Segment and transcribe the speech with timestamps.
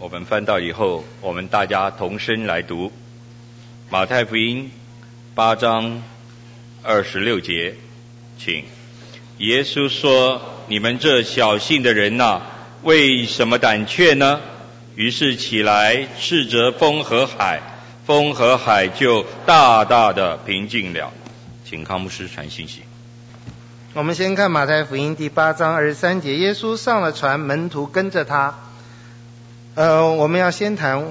[0.00, 2.92] 我们翻到以后，我们大家同声来读
[3.90, 4.70] 马太福音
[5.34, 6.04] 八章
[6.84, 7.74] 二十六节，
[8.38, 8.64] 请。
[9.38, 12.42] 耶稣说：“你们这小信的人呐，
[12.84, 14.40] 为什么胆怯呢？”
[14.94, 17.60] 于是起来斥责风和海，
[18.06, 21.12] 风和海就大大的平静了。
[21.64, 22.82] 请康牧师传信息。
[23.94, 28.60] 我们先看马太福音第八章二十三节，耶稣上了船，门徒跟着他。
[29.78, 31.04] 呃，我们要先谈，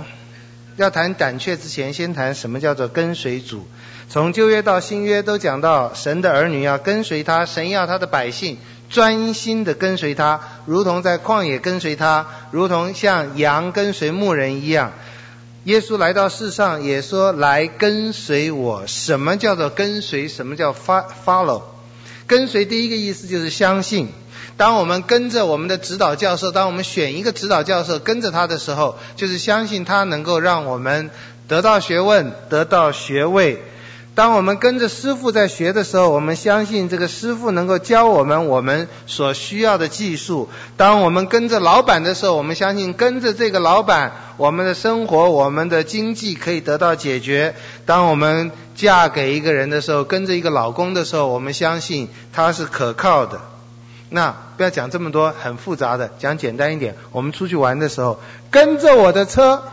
[0.75, 3.65] 要谈胆怯之前，先谈什么叫做跟随主。
[4.09, 8.57] 从旧约到新约都讲到，神的儿女要跟随他，神要他的百姓
[8.89, 14.91] 专心的跟随他，如同在旷野跟随他，如同像羊跟随牧人一样。
[15.63, 20.27] 耶稣来到世上也说：“来跟随我。”什么叫做跟随？
[20.27, 21.61] 什么叫 follow？
[22.25, 24.09] 跟随第一个意思就是相信。
[24.57, 31.11] 当我们跟着我们的指导教授，当我们选一个指导教授跟着他的时候，就是相信他能够让我们
[31.47, 33.61] 得到学问、得到学位。
[34.15, 40.49] 当我们跟着师傅在学的时候，我们相信这个师傅能够教我们我们所需要的技术。
[40.75, 47.53] 当我们跟着老板的时候，我们相信跟着这个老板，我们的生活、我们的经济可以得到解决。
[47.85, 53.39] 当我们嫁给一个人的时候，跟着一个老公的时候，我们相信他是可靠的。
[54.09, 56.95] 那不要讲这么多很复杂的，讲简单一点。
[57.11, 58.19] 我们出去玩的时候，
[58.49, 59.63] 跟着我的车，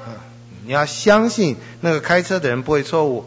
[0.66, 3.26] 你要相信那个开车的人不会错误。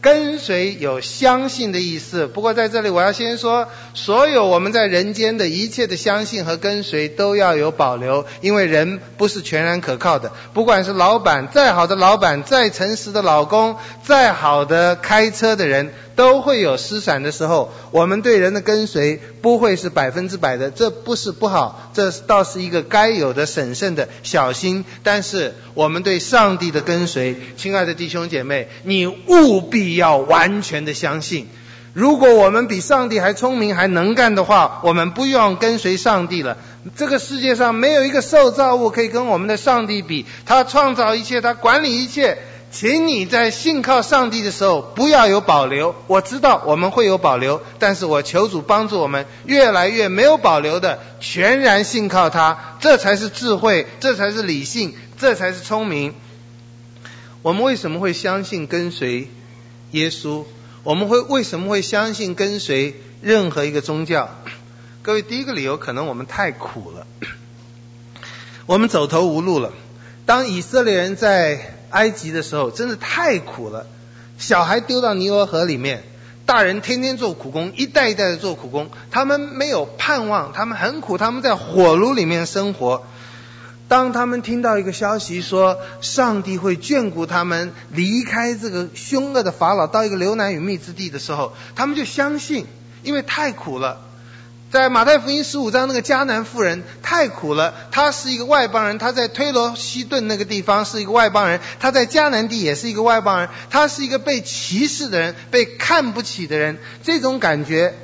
[0.00, 2.26] 跟随有相信的意思。
[2.26, 10.30] 不过在这里我要先说，所有我们在人间的一切的相信和跟随都要有保留，因为人不是全然可靠的。
[10.52, 15.94] 不管是老板，再好的老板，再诚实的老公，再好的开车的人。
[16.16, 24.84] 都会有失散的时候，我们对人的跟随不会是百分之百的，这不是不好，这倒是一个该有的审慎的小心。
[25.02, 31.48] 但是我们对上帝的跟随，亲爱的弟兄姐妹，你务必要完全的相信。
[31.92, 36.58] 如果我们比上帝还聪明还能干的话，我们不用跟随上帝了。
[36.96, 42.38] 这个世界上没有一个受造物可以跟我们的上帝比，他创造一切，他管理一切。
[42.74, 45.94] 请你在信靠上帝的时候不要有保留。
[46.08, 56.14] 我知道我们会有保留，但是我求主帮助我们越来越没有保留的全然信靠他，这才是智慧，这才是理性，这才是聪明。
[57.42, 59.28] 我们为什么会相信跟随
[59.92, 60.44] 耶稣？
[60.82, 64.36] 我们会为什么会相信跟随任何一个宗教？
[65.02, 67.06] 各位，第一个理由可能我们太苦了，
[68.66, 69.72] 我们走投无路了。
[70.26, 73.86] 当以色列人在埃及的时候真的太苦了，
[74.36, 76.02] 小孩丢到尼罗河里面，
[76.44, 83.04] 大人天天做苦工，一代一代的做苦工，他们没有盼望，他们很苦，他们在火炉里面生活。
[83.86, 92.66] 当他们听到一个消息说上帝会眷顾他们，离开这个凶恶的法老，到一个流奶与蜜之地的时候，他们就相信，
[93.04, 94.00] 因为太苦了。
[94.74, 97.72] 在马太福音十五章，那个迦南妇人太苦了。
[97.92, 106.78] 她是一个外邦人，她在推罗西顿那个地方是一个外邦人，她在迦南地也是一个外邦人，她是一个被歧视的人，被看不起的人。
[107.04, 107.94] 这种感觉。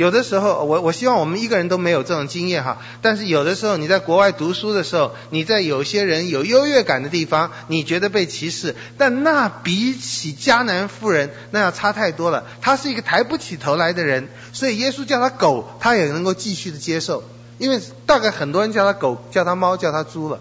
[0.00, 2.78] 有的时候，我我希望我们一个人都没有这种经验哈。
[3.02, 12.46] 但是有的时候，你在国外读书的时候，你在有些人有优越感的地方，你觉得被歧视，但那比起迦南妇人，那要差太多了。
[12.62, 17.22] 他是一个抬不起头来的人，所以耶稣叫他狗，他也能够继续的接受，
[17.58, 20.40] 因为大概很多人叫他狗、叫他猫、叫他猪了。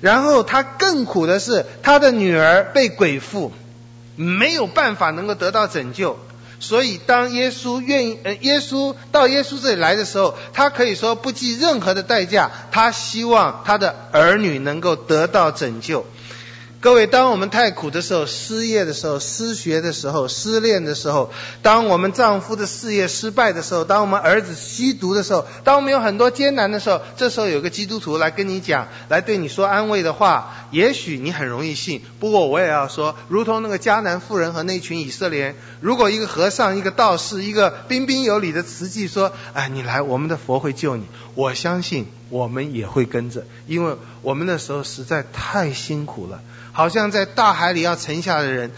[0.00, 3.52] 然后他更苦的是，他的女儿被鬼附，
[4.16, 6.18] 没有办法能够得到拯救。
[6.60, 16.04] 所以，当耶稣愿意，呃，耶稣到耶稣这里来的时候，他可以说不计任何的代价，他希望他的儿女能够得到拯救。
[16.82, 21.30] 各位，当我们太苦的时候，失业的时候，失学的时候，失恋的时候，
[21.60, 32.00] 当我们丈夫的事业失败的时候，当我们儿子吸毒的时候，当我们有很多艰难的时候，这时候有个基督徒来跟你讲，来对你说安慰的话，也许你很容易信。
[32.18, 41.04] 不过我也要说，如同那个迦南妇人和那群以色列人，如果一个和尚、一个道士、一个彬彬有礼的慈济说：“哎，你来，我们的佛会救你。”
[41.36, 46.40] 我相信我们也会跟着，因为我们那时候实在太辛苦了。
[46.72, 48.70] 好像在大海里要沉下的人，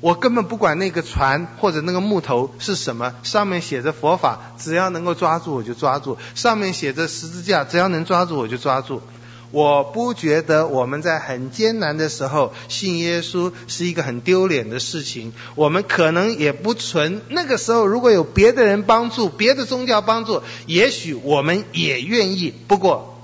[0.00, 9.02] 我根本不管那个船或者那个木头是什么，上面写着佛法，只要能够抓住我就抓住；上面写着十字架，只要能抓住我就抓住。
[9.50, 17.20] 我不觉得我们在很艰难的时候信耶稣是一个很丢脸的事情，我们可能也不存。
[17.28, 22.52] 那个时候如果有别的人帮助，别的宗教帮助，也许我们也愿意。
[22.68, 23.20] 不过，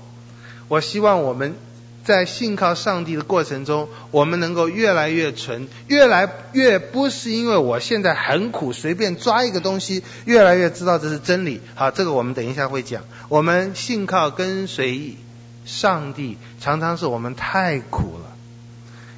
[0.67, 1.55] 我希望我们。
[2.03, 11.59] 在信靠上帝的过程中，我们能够越来越纯，越来越不是因为我现在很苦，随便抓一个东西，越来越知道这是真理。
[11.75, 13.03] 好，这个我们等一下会讲。
[13.27, 15.17] 我们信靠跟随
[15.67, 18.31] 上帝，常常是我们太苦了。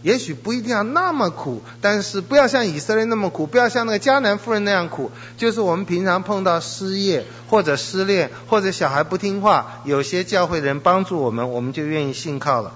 [0.02, 5.12] 也许不一定要那么苦，但是不要像以色列那么苦，不要像那个迦南妇人那样苦。
[5.38, 12.74] 就是我们平常碰到失业或者失恋或者小孩不听话，有些教会人帮助我们，我们就愿意信靠了。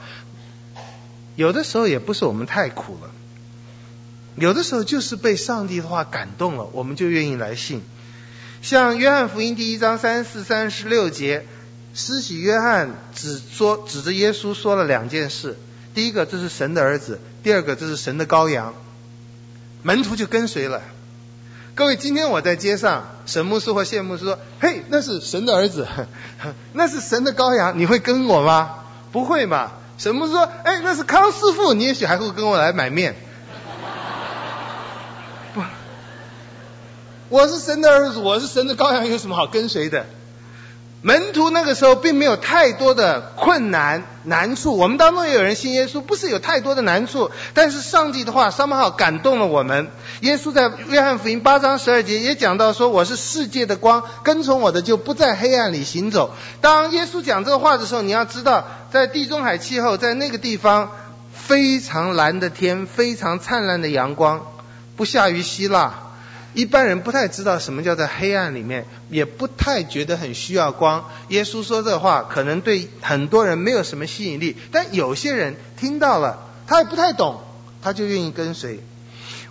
[1.36, 3.10] 有的时候也不是我们太苦了，
[4.36, 7.82] 有的时候就是被上帝的话感动了，我们就愿意来信。
[8.62, 11.46] 像约翰福音第一章三四、三十六节，
[11.94, 15.58] 施洗约翰只说指着耶稣说了两件事。
[15.94, 18.74] 第一个，这是神的儿子；第二个，这是神的羔羊。
[19.84, 20.82] 门徒就跟随了。
[21.76, 25.88] 各位，今天我在街上，沈牧师或谢牧师说：“嘿，那是神的儿子，
[26.74, 28.80] 那是神的羔羊。”你会跟我吗？
[29.12, 29.74] 不会嘛。
[30.00, 33.16] 沈牧师说：“哎，那是康师傅，你也许还会跟我来买面。”
[35.54, 35.62] 不，
[37.30, 40.08] 我是神的儿子，我是神的羔羊，有什么好跟随的？
[41.06, 49.90] 门徒那个时候并没有太多的困难难处，我们当中也有人信耶稣，不是有太多的难处，但是上帝的话三八号感动了我们。
[50.22, 60.90] 耶稣在约翰福音八章十二节也讲到说：“我是世界的光，跟从我的就不在黑暗里行走。”当耶稣讲这个话的时候，你要知道，在地中海气候，在那个地方
[61.34, 64.46] 非常蓝的天，非常灿烂的阳光，
[64.96, 66.13] 不下于希腊。
[66.54, 71.10] 一般人不太知道什么叫在黑暗里面，也不太觉得很需要光。
[71.30, 77.42] 耶稣说这话，可能对很多人没有什么吸引力，但有些人听到了，他也不太懂，
[77.82, 78.80] 他就愿意跟随。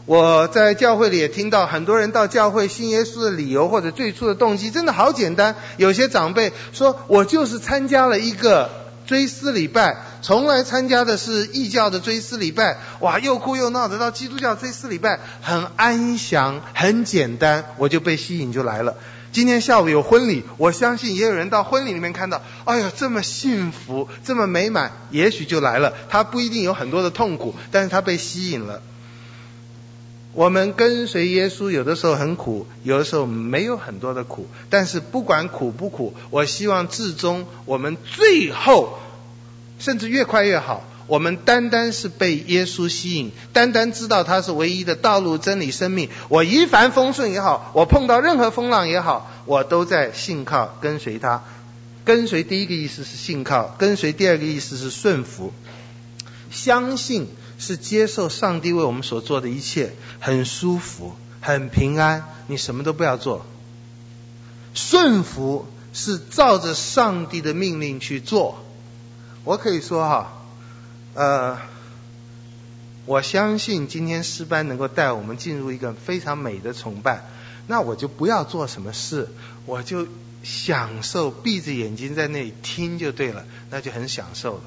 [0.05, 5.55] 我在教会里也听到很多人到教会信耶稣的理由或者最初的动机，真的好简单。
[5.77, 8.69] 有些长辈说，我就是参加了一个
[9.07, 9.97] 追思礼拜。
[10.23, 13.99] 从来参加的是异教的追思礼拜，哇，又哭又闹的。
[13.99, 18.97] 到基督教追思礼拜很安详，很简单，我就被吸引就来了。
[19.33, 25.95] 今天下午有婚礼，我相信也有人到婚礼里面看到，哎呀，这么幸福，这么美满，也许就来了。
[26.09, 28.83] 他不一定有很多的痛苦，但是他被吸引了。
[30.35, 38.99] 我们跟随耶稣，有的时候很苦，有的时候没有很多的苦，但是不管苦不苦，我希望至终我们最后。
[39.79, 40.85] 甚至越快越好。
[41.09, 46.09] 我们单单是被耶稣吸引，单单知道他是唯一的道路、真理、生命。
[46.29, 51.43] 我一帆风顺也好，我碰到任何风浪也好，我都在信靠跟随他。
[52.05, 55.53] 跟随第一个意思是信靠，跟随第二个意思是顺服。
[56.53, 57.27] 相信
[57.63, 63.47] 是接受上帝为我们所做的一切，很舒服，很平安，你什么都不要做。
[64.75, 68.59] 顺服是照着上帝的命令去做。
[69.45, 70.43] 我可以说哈，
[71.15, 71.57] 呃，
[73.07, 77.23] 我相信今天诗班能够带我们进入一个非常美的崇拜，
[77.69, 79.29] 那我就不要做什么事，
[79.67, 80.09] 我就
[80.43, 84.65] 享受闭着眼睛在那里听就对了，那就很享受了。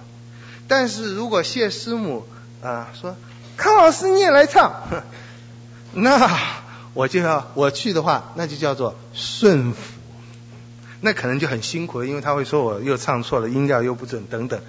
[0.69, 2.25] 但是如果谢师母
[2.61, 3.15] 啊、呃、说
[3.57, 4.73] 康老师你也来唱，
[5.93, 6.29] 那
[6.93, 9.77] 我就要我去的话，那就叫做顺服。
[11.01, 14.59] 那可能就很辛苦了，因为他会说我又唱错了，音调又不准等等。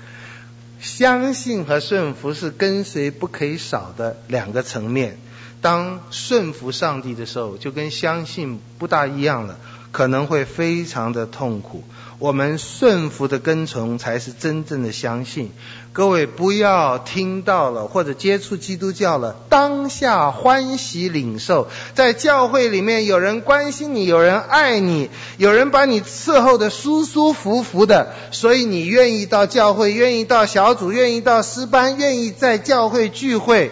[0.80, 5.18] 相信和顺服是跟随不可以少的两个层面。
[5.62, 9.56] 当顺服上帝的时候，就跟相信不大一样了，
[9.90, 11.82] 可能会非常的痛苦。
[12.18, 15.52] 我们顺服的跟从才是真正的相信。
[15.92, 21.68] 各位不要听到了或者接触基督教了，当下欢喜领受。
[21.94, 33.70] 在教会里面有人关心你，有人爱你，有人把你伺候的舒舒服服的，所以你愿意到教会，愿意到小组，愿意到诗班，愿意在教会聚会。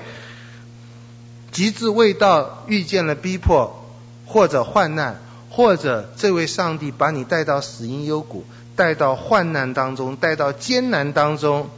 [1.51, 3.85] 极致未到遇见了逼迫
[4.27, 5.24] 或者患难。
[5.55, 8.45] 或者这位上帝把你带到死荫幽谷，
[8.75, 11.71] 带到患难当中，带到艰难当中，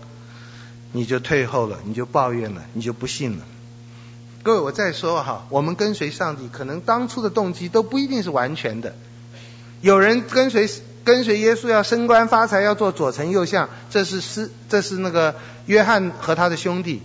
[0.93, 3.45] 你就退后了，你就抱怨了，你就不信了。
[4.43, 8.95] 各位，我再说哈，我们跟随上帝，可能当初的动机都不一定是完全的。
[9.83, 10.71] 有人跟随
[11.05, 15.35] 跟随耶稣要升官发财，要做左丞右相，这是是这是那个
[15.67, 17.03] 约翰和他的兄弟。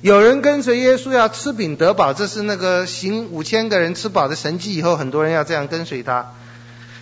[0.00, 6.32] 有人跟随耶稣要吃饼得饱，这是那个行五千个人吃饱的神迹以后，很多人要这样跟随他。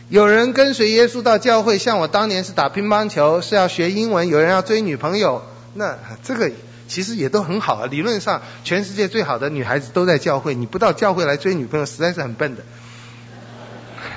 [0.08, 4.28] 有人跟随耶稣到教会，像我当年是打乒乓球，是要学英文。
[4.28, 5.42] 有人要追女朋友，
[5.74, 6.50] 那这个
[6.86, 7.86] 其实也都很好啊。
[7.86, 12.62] 理论上，全世界最好的女孩子都在教会，你不到教会来追女朋友，实在是很笨的。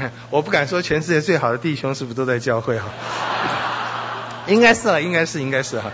[0.30, 2.90] 我不敢说全世界最好的弟兄是不是都在教会哈？
[4.48, 5.92] 应该是了，应该是，应该是哈。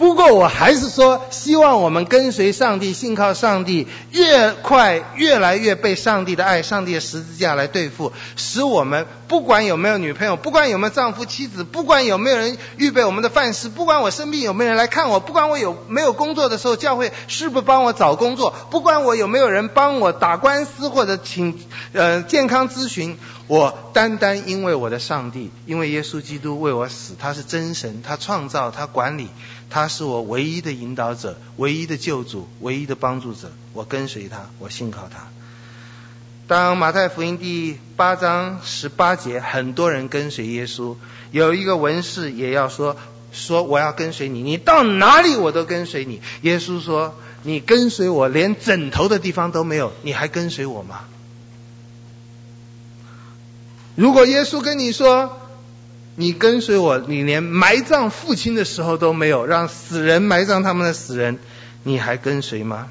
[0.00, 21.60] 不过我还是说，希望我们跟随上帝，信靠上帝，越快越来越被上帝的爱、上帝的十字架来对付，使我们不管有没有女朋友，不管有没有丈夫妻子，不管有没有人预备我们的饭食，不管我生病有没有人来看我，不管我有没有工作的时候，教会是不是帮我找工作，不管我有没有人帮我打官司或者请
[21.92, 29.28] 呃健康咨询，我单单因为我的上帝，因为耶稣基督为我死，他是真神，他创造，他管理。
[29.70, 33.52] 他是我唯一的引导者，唯一的救主，唯一的帮助者。
[33.72, 35.28] 我跟随他，我信靠他。
[36.48, 40.96] 当马太福音第八章十八节，很多人跟随耶稣，
[41.30, 42.96] 有一个文士也要说
[43.30, 46.20] 说我要跟随你，你到哪里我都跟随你。
[46.42, 51.04] 耶稣说：你跟随我，连枕头的地方都没有，你还跟随我吗？
[53.94, 55.39] 如果耶稣跟你说，
[56.16, 61.38] 你跟随我，你连埋葬父亲的时候都没有，让死人埋葬他们的死人，
[61.82, 62.88] 你还跟随吗？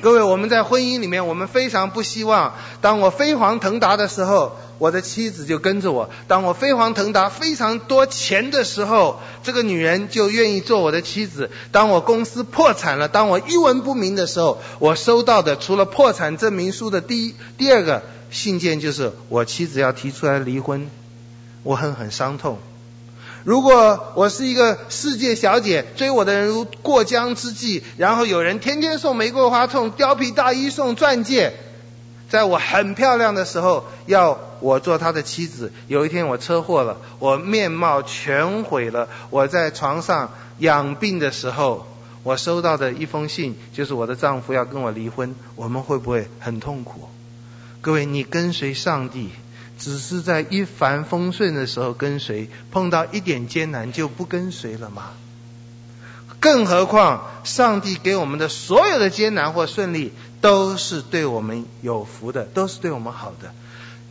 [0.00, 18.02] 各位，我们在婚姻里面，我们非常不希望，当我飞黄腾达的时候，我的妻子就跟着我；当我飞黄腾达非常多钱的时候，这个女人就愿意做我的妻子；当我公司破产了，当我一文不名的时候，我收到的除了破产证明书的第一、第二个
[18.32, 20.90] 信件，就是我妻子要提出来离婚，
[21.62, 22.58] 我很很伤痛。
[23.44, 31.52] 如果我是一个世界小姐，追我的人如过江之鲫，然后有人天天送玫瑰花、送貂皮大衣、送钻戒，
[32.28, 35.72] 在我很漂亮的时候要我做他的妻子。
[35.88, 41.88] 有一天我车祸了，我面貌全毁了，我在床上养病的时候，
[42.22, 47.08] 我收到的一封信就是我的丈夫要跟我离婚，我们会不会很痛苦？
[47.80, 49.30] 各位，你跟随上帝。
[49.82, 55.10] 只是在一帆风顺的时候跟随，碰到一点艰难就不跟随了吗？
[56.38, 63.52] 更何况上帝给我们的所有的艰难或顺利，都是对我们有福的，都是对我们好的。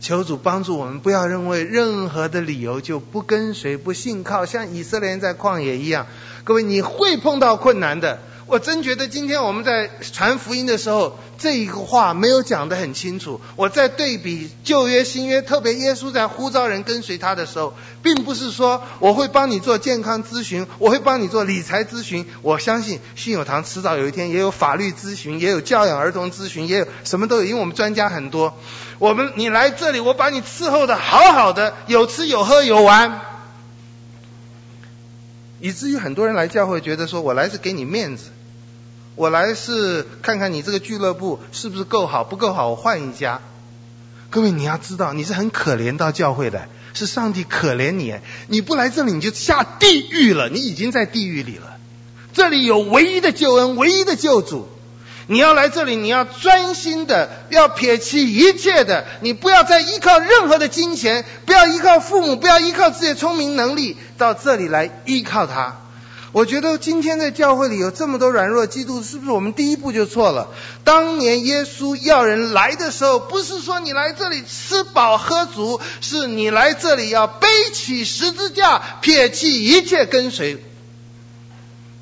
[0.00, 6.06] 求主帮助我们，不要认为任何的理由就不跟随、不信靠，像以色列人在旷野一样。
[6.44, 8.20] 各位，你会碰到困难的。
[8.52, 13.40] 我真觉得今天我们在传福音的时候，这一个话没有讲得很清楚。
[13.56, 22.26] 我在对比旧约、新约，特别耶稣在呼召人跟随他的时候，并不是说我会帮你做健康咨询，我会帮你做理财咨询。
[22.42, 28.52] 我相信信友堂迟早有一天也有法律咨询，也有教养儿童咨询，也有什么都有，因为我们专家很多。
[28.98, 33.18] 我们你来这里，我把你伺候得好好的，有吃有喝有玩。
[35.58, 38.24] 以至于很多人来教会，觉得说我来是给你面子。
[39.14, 43.40] 我来是看看你这个俱乐部是不是够好，不够好我换一家。
[44.30, 48.14] 各位你要知道，你是很可怜到教会的，是上帝可怜你。
[48.48, 51.76] 你不来这里你就下地狱了，你已经在地狱里了。
[52.32, 54.66] 这里有唯一的救恩，唯一的救主。
[55.26, 65.76] 你要来这里，你要专心的，要撇弃一切的，你不要再依靠任何的金钱，不要依靠父母，不要依靠自己的聪明能力，到这里来依靠他。
[66.32, 70.48] 我觉得今天在教会里有这么多软弱基督徒，是不是我们第一步就错了？
[70.82, 80.64] 当年耶稣要人来的时候，不是说你来这里吃饱喝足，是你来这里要背起十字架，撇弃一切跟随。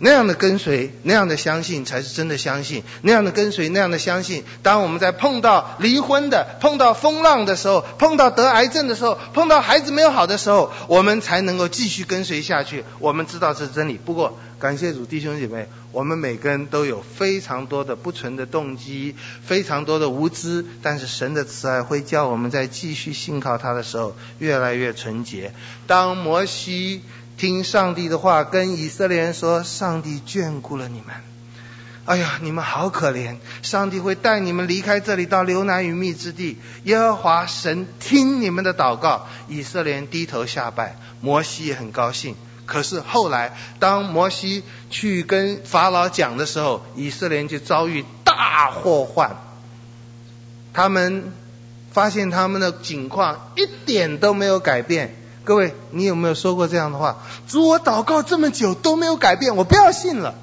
[0.03, 2.83] 那样的跟随，那样的相信，才是真的相信。
[3.03, 4.45] 那样的跟随，那样的相信。
[4.63, 12.83] 当我们在碰到离婚的、碰到风浪的时候，碰到得癌症的时候，碰到孩子没有好的时候，我们才能够继续跟随下去。
[12.99, 14.01] 我们知道这是真理。
[14.03, 19.15] 不过，感谢主，弟兄姐妹，我们每个人都有非常多的不纯的动机，
[19.45, 20.65] 非常多的无知。
[20.83, 25.53] 但是神的慈爱会叫我们在继续信靠他的时候，越来越纯洁。
[25.87, 27.03] 当摩西。
[27.41, 31.07] 听上帝的话，跟以色列人说：“上帝眷顾了你们。
[32.05, 33.37] 哎呀，你们好可怜！
[33.63, 36.59] 上帝会带你们离开这里，到流奶与蜜之地。
[36.85, 39.27] 耶和华神听你们的祷告。
[39.49, 42.37] 以色列人低头下拜，摩西也很高兴。
[42.67, 49.35] 可是后来，当摩西去跟法老讲的时候，以色列人就遭遇大祸患。
[50.75, 51.33] 他们
[51.91, 57.19] 发现他们的境况一点都没有改变。”各位，你有没有说过这样的话？
[57.49, 60.35] 主，我祷告这么久都没有改变，我不要信了。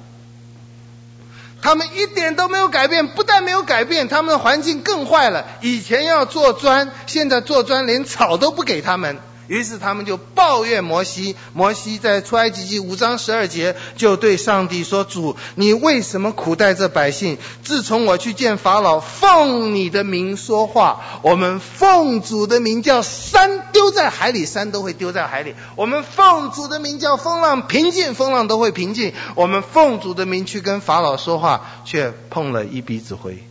[1.60, 5.44] 他们一点都没有改变，不但没有改变，他们的环境更坏了。
[5.60, 11.34] 以前要做砖，现在做砖连草都不给他们，于是他们就抱怨摩西。
[11.54, 17.38] 摩西在出埃及记五章十二节就对上帝说：“主，你为什么苦待这百姓？
[17.64, 33.42] 自从我去见法老，奉你的名说话，我们奉主的名叫山丢在海里，山都会丢在海里；我们奉主的名叫风浪平静，风浪都会平静；我们奉主的名去跟法老说话，却碰了一鼻子灰。”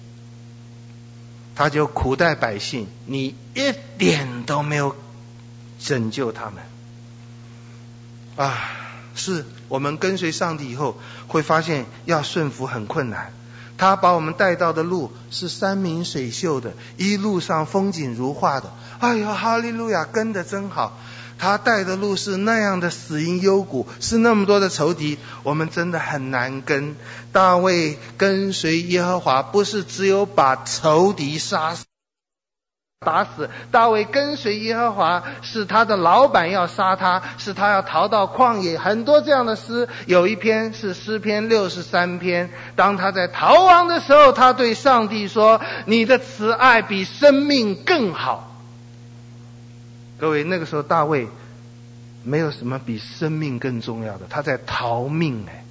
[1.55, 4.95] 他就苦待百姓，你一点都没有
[5.79, 6.55] 拯救他们
[8.35, 8.57] 啊！
[9.19, 10.95] 是我们跟随上帝以后，
[11.27, 13.33] 会发现要顺服很困难。
[13.75, 18.71] 他把我们带到的路是山明水秀的，一路上风景如画的。
[18.99, 20.99] 哎呦，哈利路亚，跟得真好。
[21.39, 26.95] 他带的路是那样的死荫幽谷，是那么多的仇敌，我们真的很难跟。
[27.31, 31.85] 大卫跟随耶和华，不是只有把仇敌杀死、
[32.99, 33.49] 打死。
[33.71, 38.77] 大卫跟随耶和华，是他的老板要杀他，是他要逃到旷野。
[38.77, 42.49] 很多这样的诗，有一篇是诗篇六十三篇。
[42.75, 48.55] 当他在逃亡的时候，他对上帝说：“你的慈爱比生命更好。”
[50.19, 51.27] 各位，那个时候大卫
[52.23, 55.63] 没有什么比生命更重要的，他在逃命哎，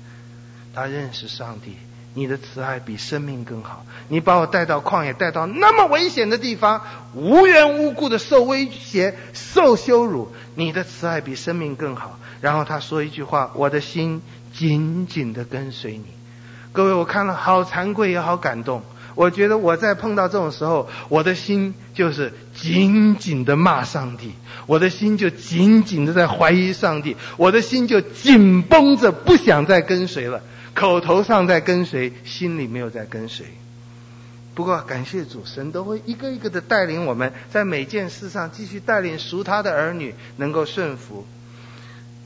[0.73, 1.76] 他认识上帝，
[2.16, 3.85] 你的慈爱比生命更好。
[4.08, 6.80] 你把我带到旷野，带到那么危险的地方，
[7.14, 12.18] 无缘无故的受威胁、受羞辱，你的慈爱比生命更好。
[12.40, 14.23] 然后他说一句话：我的心
[14.54, 16.06] 紧紧的跟随你。
[16.73, 18.82] 各位，我看了好惭愧也好感动。
[19.14, 24.32] 我觉得我在碰到这种时候，我的心就是紧紧的骂上帝，
[24.66, 30.42] 我的心就紧紧的在怀疑上帝，我的心就紧绷着不想再跟随了，
[30.76, 33.47] 口头上在跟随，心里没有在跟随。
[34.54, 41.26] 不过感谢主，神都会一个一个的带领我们，在每件事上继续带领属他的儿女能够顺服。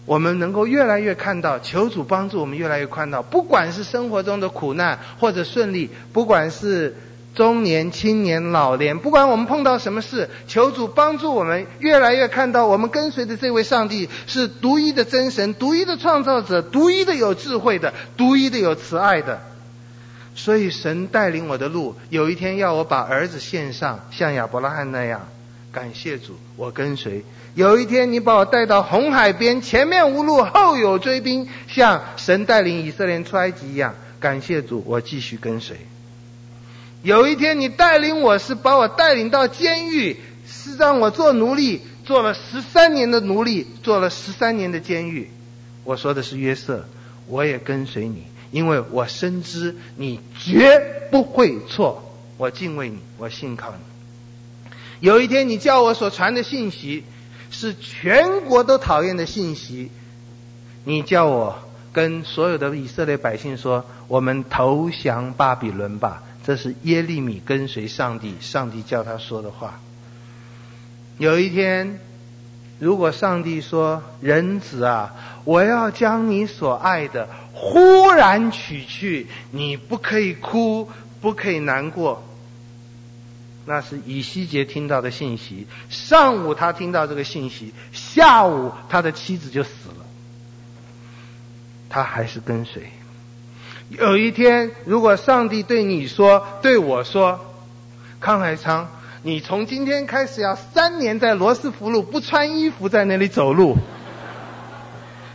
[0.04, 6.96] 我们能够越来越看到，求主帮助我们越来越看到，不管是生活中的苦难或者顺利，不管是
[7.34, 19.40] 中年、青年、老年，不管我们碰到什么事，求主帮助我们越来越看到，我们跟随的这位上帝是独一的真神，独一的创造者，独一的有智慧的，独一的有慈爱的。
[20.34, 25.28] 所以神带领我的路，有一天要我把儿子献上，像亚伯拉罕那样，
[25.70, 27.24] 感谢主，我跟随。
[27.54, 33.94] 有一天，你把我带到红海边，前面无路，后有追兵，像神带领以色列出埃及一样。
[34.20, 35.76] 感谢主，我继续跟随。
[37.02, 45.30] 有一天，你带领我是把我带领到监狱，是让我做奴隶，做了十三年的奴隶，做了十三年的监狱。
[45.84, 46.84] 我说的是约瑟，
[47.26, 52.12] 我也跟随你，因为我深知你绝不会错。
[52.36, 54.70] 我敬畏你，我信靠你。
[55.00, 57.04] 有一天，你叫我所传的信息。
[57.52, 59.90] 是全国都讨厌的信息，
[60.84, 61.58] 你叫我
[61.92, 69.80] 跟所有的以色列百姓说：“我们投降巴比伦吧。”这是耶利米跟随上帝，上帝叫他说的话。
[71.16, 72.00] 有一天，
[72.80, 82.24] 如果上帝说：“人子啊，我要将你所爱的忽然取去，你不可以哭，不可以难过。”
[83.64, 85.68] 那是以西结听到的信息。
[85.88, 90.04] 上午他听到这个信息，下午他的妻子就死了。
[91.88, 92.90] 他还是跟随。
[93.90, 97.40] 有一天，如果上帝对你说、对我说
[98.20, 98.88] ：“康海昌，
[99.22, 103.76] 你从今天开始要三年在罗斯福路不穿衣服在那里走路。”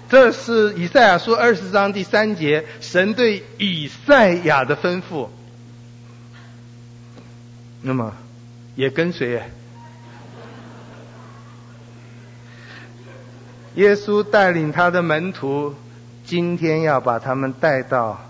[0.08, 5.28] 这是以赛亚书二十章第三节，神对以赛亚的吩咐。
[7.82, 8.14] 那么，
[8.76, 9.42] 也跟随。
[13.74, 15.76] 耶稣带领他的门徒，
[16.24, 18.22] 今天要把他们带到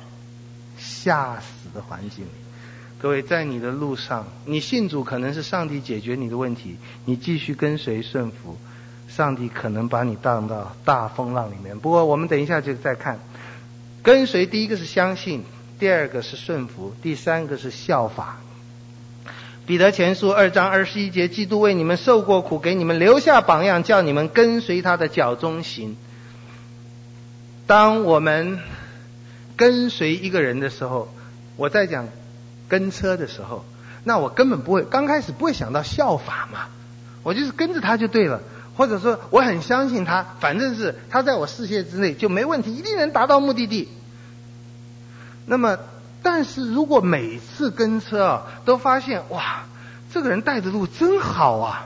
[0.86, 2.26] 吓死的环境。
[2.98, 8.58] 各位，在你的路上，你信主可能是上帝解决你的问题，你继续跟随顺服，
[9.08, 11.78] 上帝可能把你带到大风浪里面。
[11.78, 13.20] 不过，我们等一下就再看。
[14.02, 15.44] 跟随，第一个是相信，
[15.80, 18.38] 第二个是顺服，第三个是效法。
[19.66, 25.98] 彼得前书二章二十一节，基督为你们受过苦，给你们留下榜样，叫你们跟随他的脚踪行。
[27.68, 28.60] 当我们
[29.56, 31.08] 跟随一个人的时候，
[31.56, 32.08] 我在讲
[32.68, 33.66] 跟车的时候，
[34.04, 36.68] 那我根本不会，刚开始不会想到效法嘛，
[37.24, 38.42] 我就是跟着他就对了，
[38.76, 43.90] 或者说我很相信他，反正是他在我视线之内就没问题，一定能达到目的地。
[45.46, 45.78] 那么。
[46.28, 49.66] 但是如果每次跟车啊，都发现哇，
[50.12, 51.86] 这个人带的路真好啊，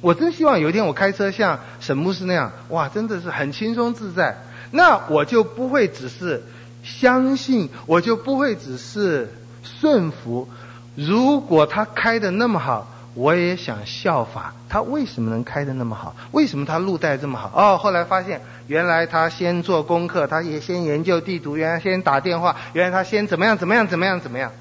[0.00, 4.38] 我真希望有一天我开车像沈牧师那样，哇，真的是很轻松自在。
[4.72, 6.42] 那我就不会只是
[6.86, 10.48] 相信，我就不会只是顺服。
[10.94, 14.80] 如果他开的那么好，我也想效法他。
[14.82, 16.14] 为什么能开的那么好？
[16.30, 17.50] 为什么他路带这么好？
[17.52, 24.52] 哦，后来发现原来他先做功课，他也先研究地图，原来先打电话，原来他先怎么样怎么样怎么样怎么样。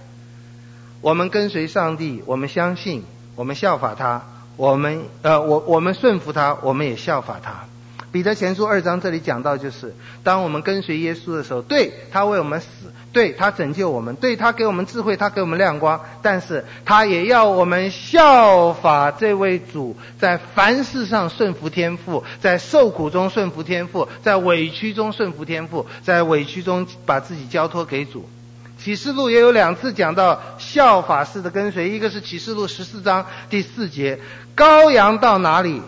[1.01, 3.03] 我们跟随上帝，我们相信，
[3.35, 4.23] 我们效法他，
[4.57, 7.65] 我们呃，我我们顺服他，我们也效法他。
[8.15, 12.67] 彼得前书二章这里讲到，就是当我们跟随耶稣的时候，对，他为我们死，
[13.11, 28.29] 对，他拯救我们，对，他给我们智慧，他给我们亮光，但是他也要我们效法这位主，在凡事上顺服天父，在受苦中顺服天父，在委屈中顺服天父，在委屈中把自己交托给主。
[28.77, 34.19] 启示录也有两次讲到效法式的跟随，一个是启示录十四章第四节，
[34.55, 35.81] 羔羊到哪里，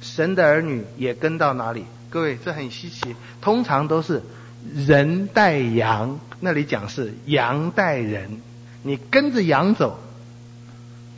[0.00, 3.14] 神的儿女也跟到哪里，各位，这很稀奇。
[3.40, 4.22] 通常都是
[4.74, 8.40] 人带羊，那里讲是羊带人，
[8.82, 9.98] 你跟着羊走。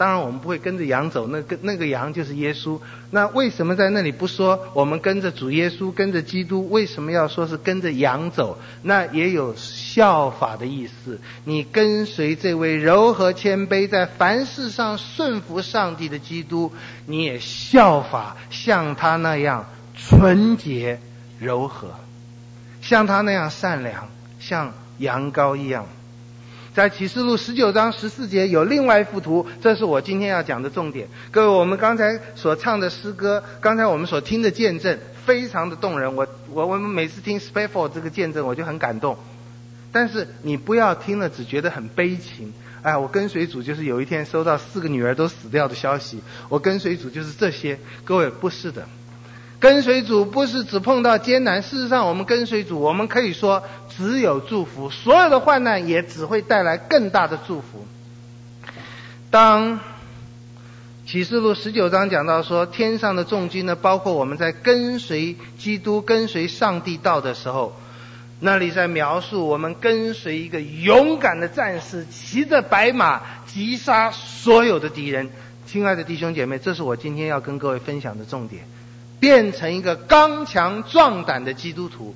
[0.03, 2.81] 当然，我们不会跟着羊走，那个那个羊就是耶稣。
[3.13, 6.69] 那为什么在那里不说我们跟着主耶稣，跟着基督？
[6.71, 8.59] 为什么要说是跟着羊走？
[8.83, 11.21] 那也有效法的意思。
[11.45, 16.73] 你跟随这位柔和谦卑，在凡事上顺服上帝的基督，
[17.07, 20.99] 你也效法像他那样纯洁
[21.39, 21.93] 柔和，
[22.81, 24.09] 像他那样善良，
[24.41, 25.87] 像羊羔一样。
[26.75, 31.07] 在启示录十九章十四节有另外一幅图，这是我今天要讲的重点。
[31.31, 36.17] 各位，我们刚才所唱的诗歌，刚才我们所听的见证，非常的动人。
[36.17, 39.19] 我我我们每次听 Spafford 这个见证，我就很感动。
[39.93, 42.55] 但是你不要听了只觉得很悲情。
[42.81, 46.23] 哎，我跟随主就是有一天收到四个女儿都死掉的消息。
[46.49, 47.79] 我跟随主就是这些。
[48.05, 48.89] 各位，不是的。
[49.63, 53.63] 跟随主不是只碰到艰难，事实上，我们跟随主，我们可以说
[53.97, 57.87] 只有祝福，所有的患难也只会带来更大的祝福。
[59.31, 59.79] 当
[61.07, 67.73] 启示录十九章讲到说，天上的众军呢，包括我们在跟随基督、跟随上帝道的时候，
[68.41, 75.31] 那里在描述我们跟随一个勇敢的战士，骑着白马，击杀所有的敌人。
[75.67, 78.65] 亲爱的弟兄姐妹，这是我今天要跟各位分享的重点。
[79.23, 82.13] 变成一个刚强壮胆的基督徒，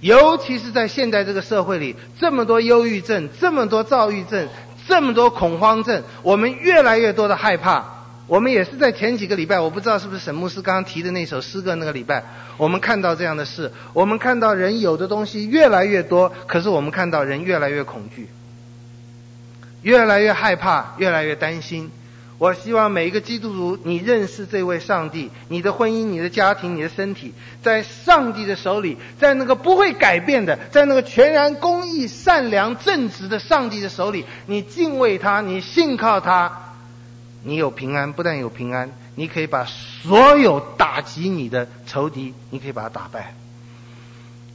[0.00, 4.48] 尤其是在现在这个社会里，这么多忧郁症，这么多躁郁症，
[4.88, 7.84] 这么多恐慌症，我们越来越多的害怕。
[8.26, 12.24] 我们也是在前几个礼拜，我不知道是不是沈牧师刚刚提的那首诗歌那个礼拜，
[12.56, 18.28] 我们看到这样的事，我们看到人有的东西越来越多，可是我们看到人越来越恐惧，
[19.82, 21.90] 越来越害怕，越来越担心。
[22.38, 36.74] 我希望每一个基督徒，你认识这位上帝，你的婚姻、你的家庭、你的身体，在上帝的手里，在那个不会改变的，在那个全然公义、善良、正直的上帝的手里，你敬畏他，你信靠他，
[37.42, 38.12] 你有平安。
[38.12, 43.34] 不但有平安，你可以把所有打击你的仇敌，你可以把他打败。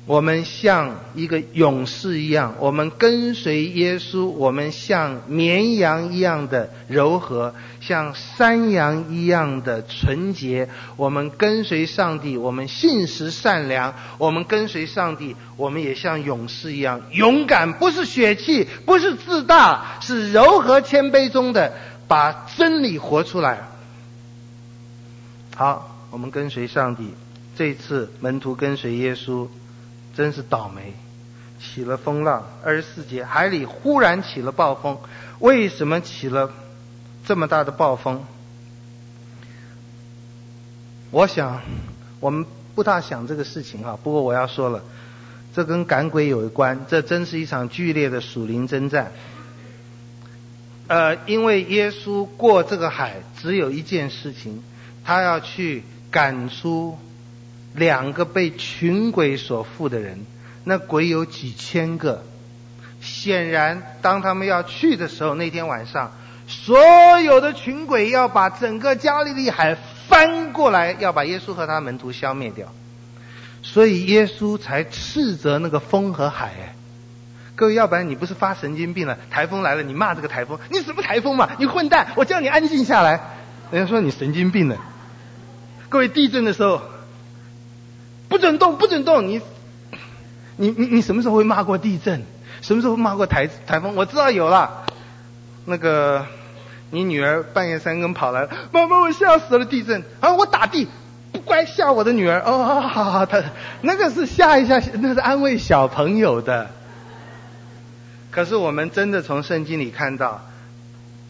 [0.07, 10.67] 我们像一个勇士一样，我们跟随耶稣，我们像绵羊一样的柔和，像山羊一样的纯洁。
[10.97, 13.93] 我们跟随上帝，我们信实善良。
[14.17, 21.73] 我们跟随上帝，我们也像勇士一样勇敢，不是血气，不是自大，是柔和谦卑中的
[22.07, 23.69] 把真理活出来。
[25.55, 27.13] 好，我们跟随上帝。
[27.55, 29.47] 这次门徒跟随耶稣。
[30.15, 30.93] 真是倒霉，
[31.59, 32.45] 起了风浪。
[32.63, 34.97] 二十四节，海里忽然起了暴风。
[35.39, 36.51] 为什么起了
[37.25, 38.23] 这么大的暴风？
[41.11, 41.61] 我想，
[42.19, 42.45] 我们
[42.75, 43.97] 不大想这个事情哈。
[44.03, 44.83] 不过我要说了，
[45.53, 46.85] 这跟赶鬼有关。
[46.87, 49.11] 这真是一场剧烈的属灵征战。
[50.87, 54.61] 呃，因为耶稣过这个海，只有一件事情，
[55.03, 56.97] 他要去赶出。
[57.73, 60.25] 两个被群鬼所附的人，
[60.63, 62.23] 那鬼有几千个。
[62.99, 66.11] 显然，当他们要去的时候，那天晚上，
[66.47, 66.77] 所
[67.19, 69.75] 有的群鬼要把整个加利利海
[70.07, 72.67] 翻过来，要把耶稣和他门徒消灭掉。
[73.63, 76.47] 所以耶稣才斥责那个风和海。
[76.47, 76.75] 哎，
[77.55, 79.17] 各位，要不然你不是发神经病了？
[79.31, 81.49] 台风来了，你骂这个台风，你什么台风嘛？
[81.57, 82.09] 你混蛋！
[82.15, 83.19] 我叫你安静下来。
[83.71, 84.77] 人家说你神经病了。
[85.89, 86.81] 各位，地震的时候。
[88.31, 89.27] 不准动，不准动！
[89.27, 89.41] 你，
[90.55, 92.23] 你，你，你什么时候会骂过地震？
[92.61, 93.93] 什么时候骂过台台风？
[93.93, 94.85] 我知道有了。
[95.65, 96.25] 那个
[96.91, 100.33] 你女儿半夜三更跑来，妈妈，我吓死了，地震啊！
[100.33, 100.87] 我打地，
[101.33, 102.39] 不乖，吓我的女儿。
[102.45, 103.43] 哦，好好好，他
[103.81, 106.69] 那个是吓一下，那是安慰小朋友的。
[108.31, 110.39] 可是我们真的从圣经里看到，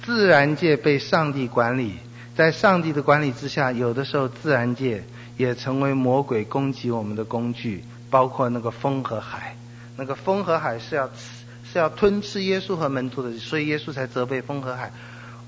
[0.06, 1.96] 自然界被上帝管理，
[2.36, 5.04] 在上帝的管理之下，有的时候自然界
[5.42, 9.56] 也成为魔鬼攻击我们的工具，包括那个风和海。
[9.98, 11.10] 那个风和海是要
[11.64, 14.92] 是要吞吃耶稣和门徒的，所以耶稣才责备风和海。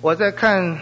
[0.02, 0.80] 我在看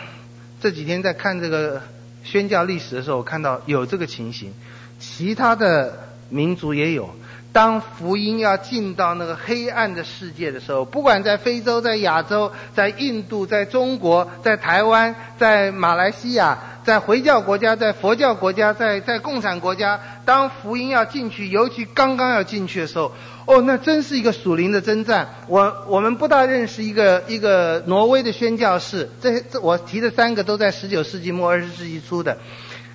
[0.61, 1.81] 这几天在看这个
[2.23, 4.53] 宣教历史的时候，我看到有这个情形，
[4.97, 7.09] 其他的民族也有。
[7.53, 23.11] 当福音要进到那个黑暗的世界的时候，不管在非洲、在亚洲、在印度、在中国、在台湾、在马来西亚、在回教国家、在佛教国家、在在共产国家，当福音要进去，尤其刚刚要进去的时候，
[23.45, 25.27] 哦，那真是一个属灵的征战。
[25.47, 32.37] 我我们不大认识一个一个挪威的宣教士，这这我提的三个都在十九世纪末二十世纪初的。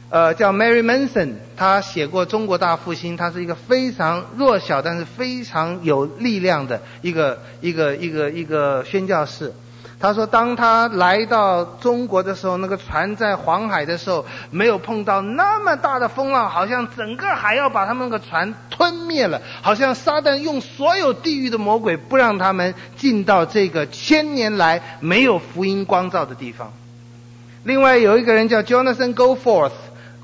[0.09, 9.53] 呃，叫 Mary Manson，他写过《中国大复兴》，他是一个非常弱小但是非常有力量的一个一个一个一个宣教士。
[9.99, 26.73] 他说，当他来到中国的时候，那个船在黄海的时候，没有碰到那么大的风浪，好像整个海要把他们那个船吞灭了，好像撒旦用所有地狱的魔鬼，不让他们进到这个千年来没有福音光照的地方。
[27.65, 29.73] 另外有一个人叫 Jonathan Goforth。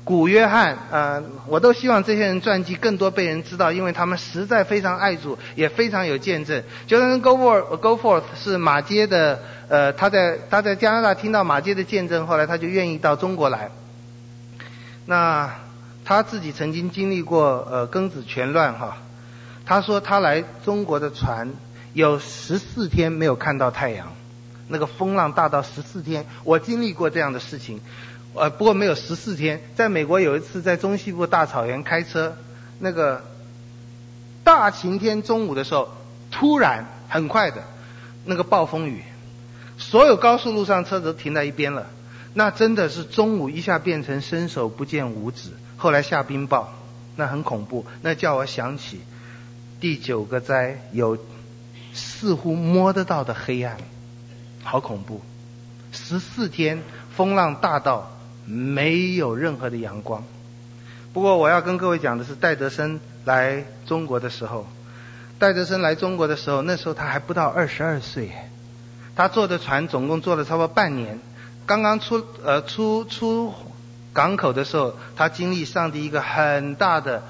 [0.05, 6.61] 古约翰，呃，我都希望这些人传记更多被人知道，因为他们实在非常爱主，也非常有见证。
[6.87, 9.39] 就像 Goforth Goforth 是马街的，
[9.69, 13.71] 呃，他在他在加拿大听到马街的见证，后来他就愿意到中国来。
[15.05, 15.49] 那
[16.03, 18.97] 他自己曾经经历过呃庚子全乱哈，
[19.65, 21.49] 他说他来中国的船
[21.93, 24.11] 有十四天没有看到太阳，
[24.67, 27.79] 那个风浪大到十四天，我经历过这样的事情。
[28.35, 29.61] 呃，不过没有十四天。
[29.75, 32.35] 在美国有一次在中西部大草原开车，
[32.79, 33.23] 那个
[34.43, 35.89] 大晴天中午的时候，
[36.31, 37.63] 突然很快的，
[38.25, 39.03] 那个暴风雨，
[39.77, 41.87] 所有高速路上车子都停在一边了。
[42.33, 46.65] 那真的是中午一下变成伸手不见五指，后来下冰雹，
[47.15, 47.85] 那很恐怖。
[48.01, 49.01] 那叫我想起
[49.79, 51.19] 第九个灾，有
[51.93, 53.77] 似乎摸得到的黑暗，
[54.63, 55.21] 好恐怖。
[55.91, 56.81] 十四天
[57.15, 58.09] 风浪大到。
[58.45, 60.23] 没有任何的阳光。
[61.13, 64.67] 不过我要跟各位讲的是，戴德生来中国的时候，
[65.39, 68.31] 戴德生来中国的时候，那时候他还不到二十二岁，
[69.15, 71.19] 他坐的船总共坐了差不多半年。
[71.65, 73.53] 刚刚出呃出出
[74.11, 77.23] 港口的时候，他经历上帝一个很大的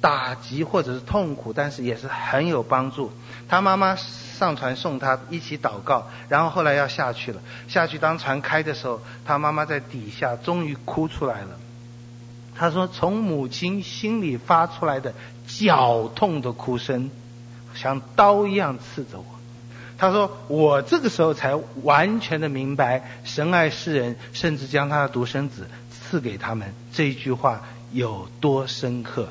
[0.00, 3.10] 打击或者是痛苦，但是也是很有帮助。
[3.48, 3.96] 他妈妈。
[4.36, 7.40] 上船送他一起祷告，然后后来要下去了。
[7.66, 11.58] 下去当船开的时候，他妈妈在底下终于哭出来了。
[12.54, 15.12] 他说：“从母亲心里发出来的
[15.46, 17.10] 绞痛的哭声，
[17.74, 19.24] 像刀一样刺着我。”
[19.98, 29.28] 他说：“我这个时候才完全的明白，神爱世人，甚至将他的独生子赐给他们，这一句话有多深刻。”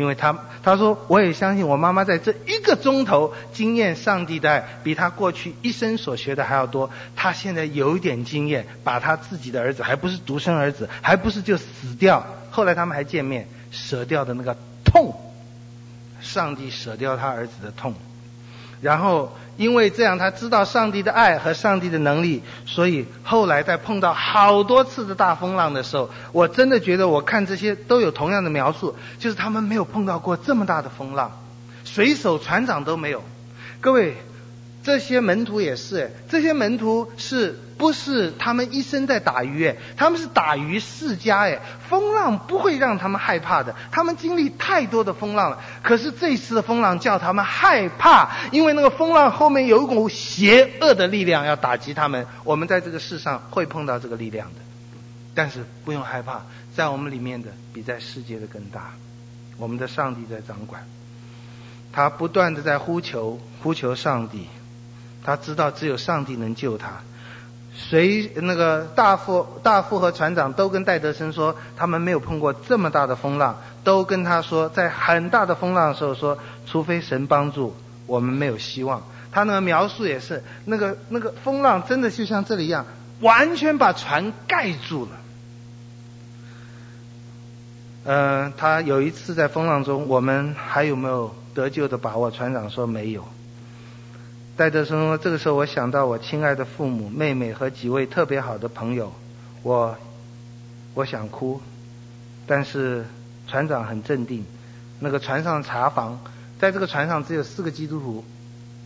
[0.00, 6.90] 因为他他说，我也相信我妈妈在这一个钟头经验上帝的爱，比他过去一生所学的还要多。
[7.14, 15.14] 他现在有一点经验，把他自己的儿子，还不是独生儿子，还不是就死掉，后来他们还见面，舍掉的那个痛，
[16.22, 17.94] 上帝舍掉他儿子的痛，
[18.80, 19.32] 然后。
[19.56, 31.30] 因为这样，他知道上帝的爱和上帝的能力，所以后来在碰到好多次的大风浪的时候，我真的觉得我看这些都有同样的描述，就是他们没有碰到过这么大的风浪，
[31.84, 33.22] 水手、船长都没有。
[33.82, 34.16] 各位。
[34.82, 39.66] 这些门徒也是，这些门徒是不是他们一生在打鱼？
[39.66, 43.74] 哎，他们是打鱼世家，哎，风浪不会让他们害怕的。
[43.92, 52.26] 他们经历太多的风浪了，可是这次的风浪叫他们害怕，因为那个风浪后面有一股邪恶的力量要打击他们。
[52.44, 54.60] 我们在这个世上会碰到这个力量的，
[55.34, 56.40] 但是不用害怕，
[56.74, 58.92] 在我们里面的比在世界的更大。
[59.58, 60.86] 我们的上帝在掌管，
[61.92, 64.46] 他不断的在呼求，呼求上帝。
[65.24, 67.00] 他知道只有上帝能救他。
[67.72, 77.74] 谁那个大副大副和船长都跟戴德生说，他们没有碰过这么大的风浪，都跟他说，在很大的风浪的时候说，除非神帮助，
[78.06, 79.02] 我们没有希望。
[79.32, 82.84] 他那个描述也是，那个那个风浪真的就像这里一样，
[83.20, 85.10] 完全把船盖住了。
[88.04, 92.30] 嗯、他有一次在风浪中，我们还有没有得救的把握？
[92.30, 93.26] 船长说没有。
[94.60, 99.10] 戴德生说：“这个时候我想到我亲爱的父母、妹妹和几位特别好的朋友，
[99.62, 99.96] 我
[100.92, 101.62] 我想哭，
[102.46, 103.06] 但是
[103.46, 104.44] 船长很镇定。
[104.98, 106.20] 那个船上茶房，
[106.58, 108.24] 在这个船上只有四个基督徒，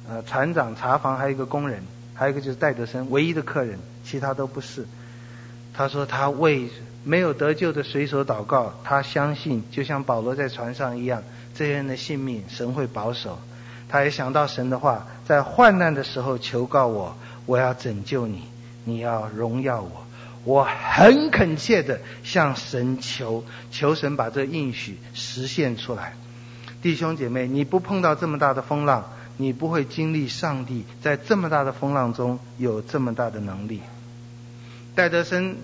[0.09, 1.83] 呃，船长、茶房还有一个工人，
[2.15, 4.87] 还有一个就是戴德生，唯一的客人，其他都不是。
[5.73, 6.71] 他说他为
[7.03, 13.41] 没有得救的水手祷告，他相信就像保罗在船上一样，这些人的性命神会保守。”
[13.95, 18.43] 他也想到神的话，在患难的时候求告我，我要拯救你，
[18.85, 20.05] 你要荣耀我。
[20.43, 26.15] 我很恳切的向神求，求神把这应许实现出来。
[26.83, 33.81] 弟兄姐妹，你不碰到这么大的风浪，你不会经历上帝在这么大的风浪中有这么大的能力。
[34.97, 35.57] 戴德生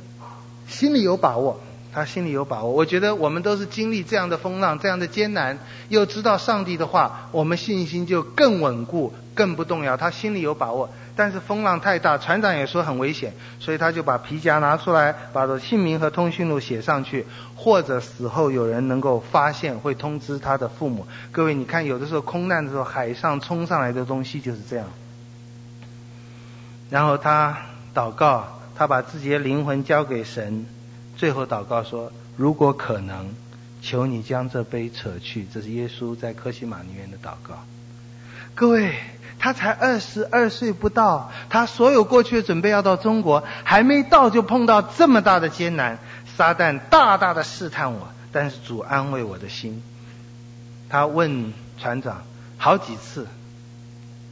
[0.68, 1.60] 心里有把握。
[1.92, 9.96] 他心里有把握，我觉得我们都是经历这样的风浪，这样的艰难，又知道上帝的话，我们信心就更稳固，更不动摇。
[9.96, 17.26] 他心里有把握，但是风浪太大，船长也说很危险，所以他就把皮夹拿出来，把姓名和通讯录写上去，
[17.56, 21.06] 或者死后有人能够发现，会通知他的父母。
[21.32, 24.86] 各位，你看，有的时候空难的时候，海上冲上来的东西就是这样。
[26.88, 27.56] 然后他
[27.92, 30.66] 祷告，他把自己的灵魂交给神。
[31.20, 33.34] 最后祷告说：“如果可能，
[33.82, 37.62] 求你将这杯扯去。”这是耶稣在科西马尼园的祷告。
[38.54, 38.94] 各位，
[39.38, 45.98] 他才二十二岁不到，他所有过去的准备要到中国，还没到就碰到这么大的艰难，
[46.38, 49.82] 撒旦大大的试探我，但是主安慰我的心。
[50.88, 52.22] 他问船长
[52.56, 53.26] 好几次，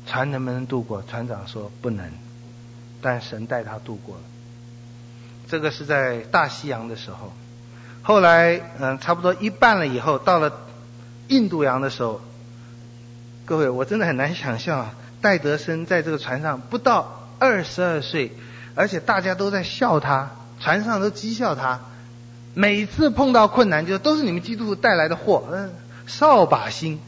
[0.07, 1.03] 船能不能渡过？
[1.03, 2.11] 船长说不能，
[3.03, 4.23] 但神带他渡过了。
[5.51, 7.33] 这个是在大西洋的时候，
[8.03, 10.53] 后来嗯，差不多一半了以后，到了
[11.29, 12.21] 印度洋的时候，
[13.47, 18.33] 各位，我真的很难想象啊，戴德生在这个船上不到二十二岁，
[18.75, 20.31] 而且大家都在笑他，
[20.61, 21.81] 船上都讥笑他，
[22.53, 25.71] 每次碰到困难就都是你们基督徒带来的祸，嗯，
[26.07, 27.01] 扫把星。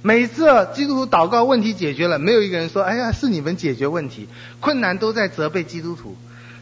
[0.00, 4.28] 每次基督徒祷告问题解决了，没有一个人说，哎呀，是你们解决问题，
[4.60, 6.16] 困难都在责备基督徒。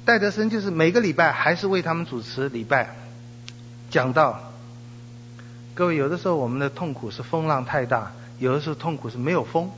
[0.04, 2.94] 戴德生就是每个礼拜还是为他们主持礼拜，
[3.90, 4.52] 讲到。
[5.72, 9.70] 各位，有的时候我们的痛苦是风浪太大，有的时候痛苦是没有风。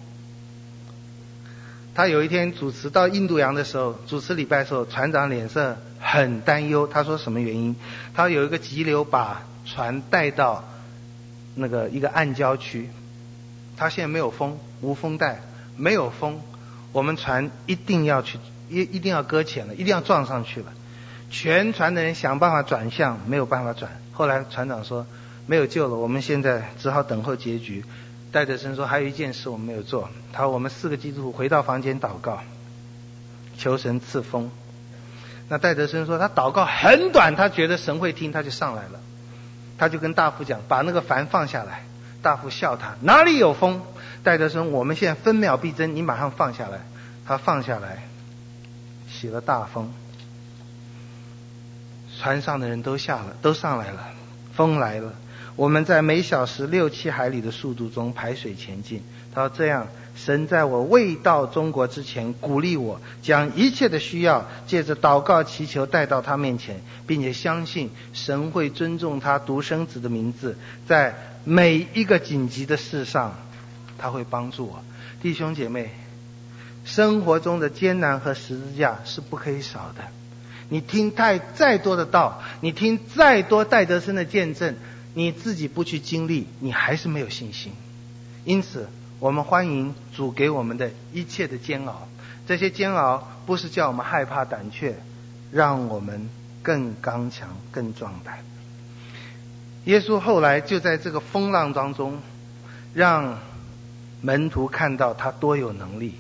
[1.95, 6.87] 他有一天主持到印度洋的时候，主持礼拜的时候，船长脸色很担忧。
[6.87, 7.75] 他说什么原因？
[8.13, 10.65] 他有一个急流把船带到
[11.55, 12.91] 那个一个暗礁区，
[13.77, 15.41] 他现在没有风，无风带，
[15.77, 16.41] 没有风，
[16.93, 18.39] 我们船一定要去。
[18.69, 20.73] 一一定要搁浅了，一定要撞上去了。
[21.31, 23.91] 全船的人想办法转向，没有办法转。
[24.13, 25.07] 后来船长说
[25.47, 27.85] 没有救了，我们现在只好等候结局。
[28.33, 32.41] 戴德生说还有一件事我们没有做，他说我们四个基督徒回到房间祷告，
[33.57, 34.51] 求神赐风。
[35.49, 39.01] 那戴德生说他祷告很短，他觉得神会听，他就上来了。
[39.79, 41.85] 他就跟大夫讲，把那个帆放下来。
[42.23, 43.83] 大夫笑他哪里有风？
[44.23, 46.81] 戴德生，我们现在分秒必争，你马上放下来。
[47.27, 48.06] 他放下来。
[49.19, 49.91] 起了大风，
[52.19, 54.09] 船上的人都下了，都上来了，
[54.55, 55.15] 风来了。
[55.57, 59.03] 我们在每小时六七海里的速度中排水前进。
[59.35, 73.35] 他说：“这样，神在我未到中国之前，鼓励我将一切的需要借着祷告祈求带到他面前，并且相信神会尊重他独生子的名字，在每一个紧急的事上，
[73.97, 74.83] 他会帮助我。”
[75.23, 75.91] 弟兄姐妹。
[76.87, 80.05] 生活中的艰难和十字架是不可以少的。
[80.69, 84.77] 你听太再多的道，你听再多戴德生的见证，
[85.13, 87.73] 你自己不去经历，你还是没有信心。
[88.45, 92.09] 因此，我们欢迎主给我们的一切的煎熬。
[92.47, 94.97] 这些煎熬不是叫我们害怕胆怯，
[95.51, 96.29] 让我们
[96.63, 98.39] 更刚强、更壮胆。
[99.87, 102.19] 耶稣后来就在这个风浪当中，
[102.95, 103.39] 让
[104.21, 106.15] 门徒看到他多有能力。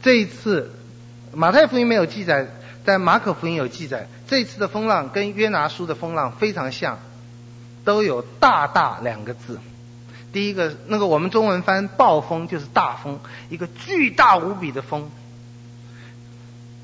[0.00, 0.70] 这一次，
[1.32, 2.46] 马太福音没有记载，
[2.84, 4.06] 但马可福音有记载。
[4.28, 6.98] 这一次的风浪跟约拿书的风浪非常像，
[7.84, 9.58] 都有“大大”两个字。
[10.32, 13.18] 第一个，那个我们中文翻“暴风”就是大风，
[13.50, 15.10] 一个巨大无比的风。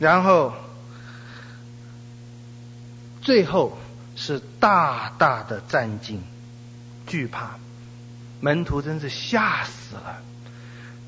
[0.00, 0.53] 然后，
[3.22, 3.79] 最后
[4.17, 6.19] 是大大的战兢，
[7.06, 7.50] 惧怕，
[8.40, 10.21] 门徒真是吓死了。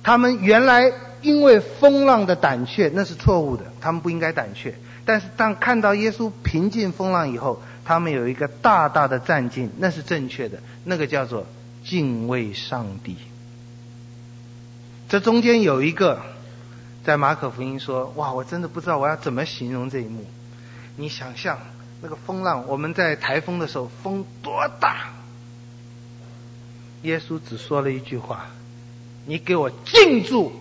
[0.05, 0.93] 他们原来。
[1.27, 4.77] 因为风浪的胆怯，那是错误的，他们不应该胆怯。
[5.05, 11.45] 但是当看到耶稣平静风浪以后，他们有一个大大的战进，那是正确的，那个叫做
[11.85, 13.17] 敬畏上帝。
[15.09, 16.23] 这中间有一个，
[17.03, 20.25] 在马可福音说：“哇，我真的不知道我要怎么形容这一幕。
[20.95, 21.59] 你想象
[22.03, 25.11] 那个风浪，我们在台风的时候，风多大？
[27.03, 28.47] 耶稣只说了一句话
[29.27, 30.53] ：‘你给我静住！’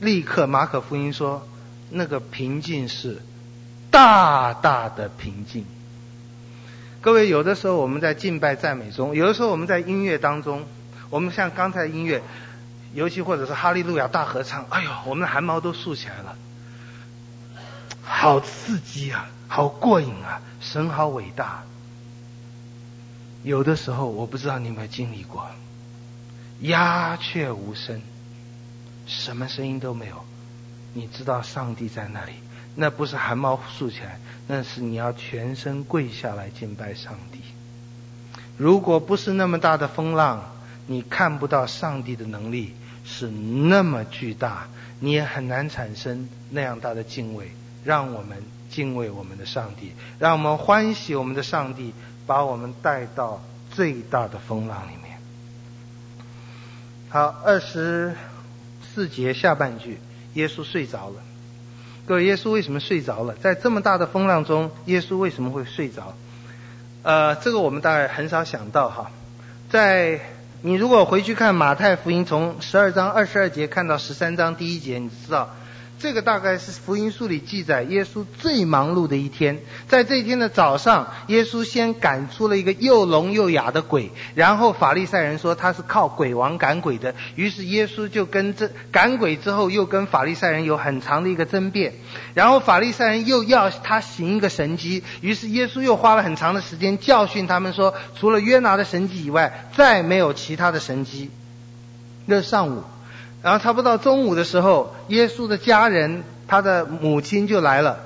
[0.00, 1.46] 立刻，马可福音说，
[1.90, 3.22] 那个平静是
[3.90, 5.64] 大大的平静。
[7.00, 10.64] 各位，有的时候我们在敬拜赞美中，有的时候我们在音乐当中。”
[11.10, 12.22] 我们像刚才音乐，
[12.94, 16.36] 尤其或者是哈利路亚大合唱，哎呦，我们的汗毛都竖起来了，
[18.04, 21.64] 好刺激啊，好过瘾啊，神好伟大。
[23.42, 25.44] 有的时候我不知道你有没有经历过，
[26.60, 28.00] 鸦雀无声，
[29.06, 30.24] 什么声音都没有，
[30.94, 32.32] 你知道上帝在那里，
[32.76, 37.40] 那不是汗毛竖起来，那是你要全身跪下来敬拜上帝。
[38.56, 40.44] 如果不是那么大的风浪，
[40.86, 42.74] 你看不到上帝的能力
[43.04, 47.50] 是那么巨大，你也很难产生那样大的敬畏。
[47.82, 51.94] 让我们敬畏我们的上帝，让我们欢喜我们的上帝，
[52.26, 55.18] 把我们带到最大的风浪里面。
[57.08, 58.14] 好，二十
[58.94, 59.98] 四节下半句，
[60.34, 61.16] 耶稣睡着了。
[62.06, 63.34] 各位，耶稣为什么睡着了？
[63.34, 66.14] 在这么大的风浪中，耶稣为什么会睡着？
[67.02, 69.10] 呃，这个我们大概很少想到哈，
[69.70, 70.20] 在。
[70.62, 75.56] 你如果回去看马太福音，从十二章二十二节看到十三章第一节，你知道。
[76.00, 79.60] 这个大概是福音书里记载耶稣最忙碌的一天。
[79.86, 91.92] 在这一天的早上，耶稣先赶出了一个又聋又哑的鬼，然后法利赛人说他是靠鬼王赶鬼的，于是耶稣就跟这赶鬼之后又跟法利赛人有很长的一个争辩，
[92.32, 101.28] 然后法利赛人又要他行一个神迹，于是耶稣又花了很长的时间教训他们说，除了约拿的神迹以外，再没有其他的神迹。
[102.24, 102.82] 那上午。
[103.42, 108.00] 然后差不多到中午的时候，耶稣的家人，他的母亲就来了，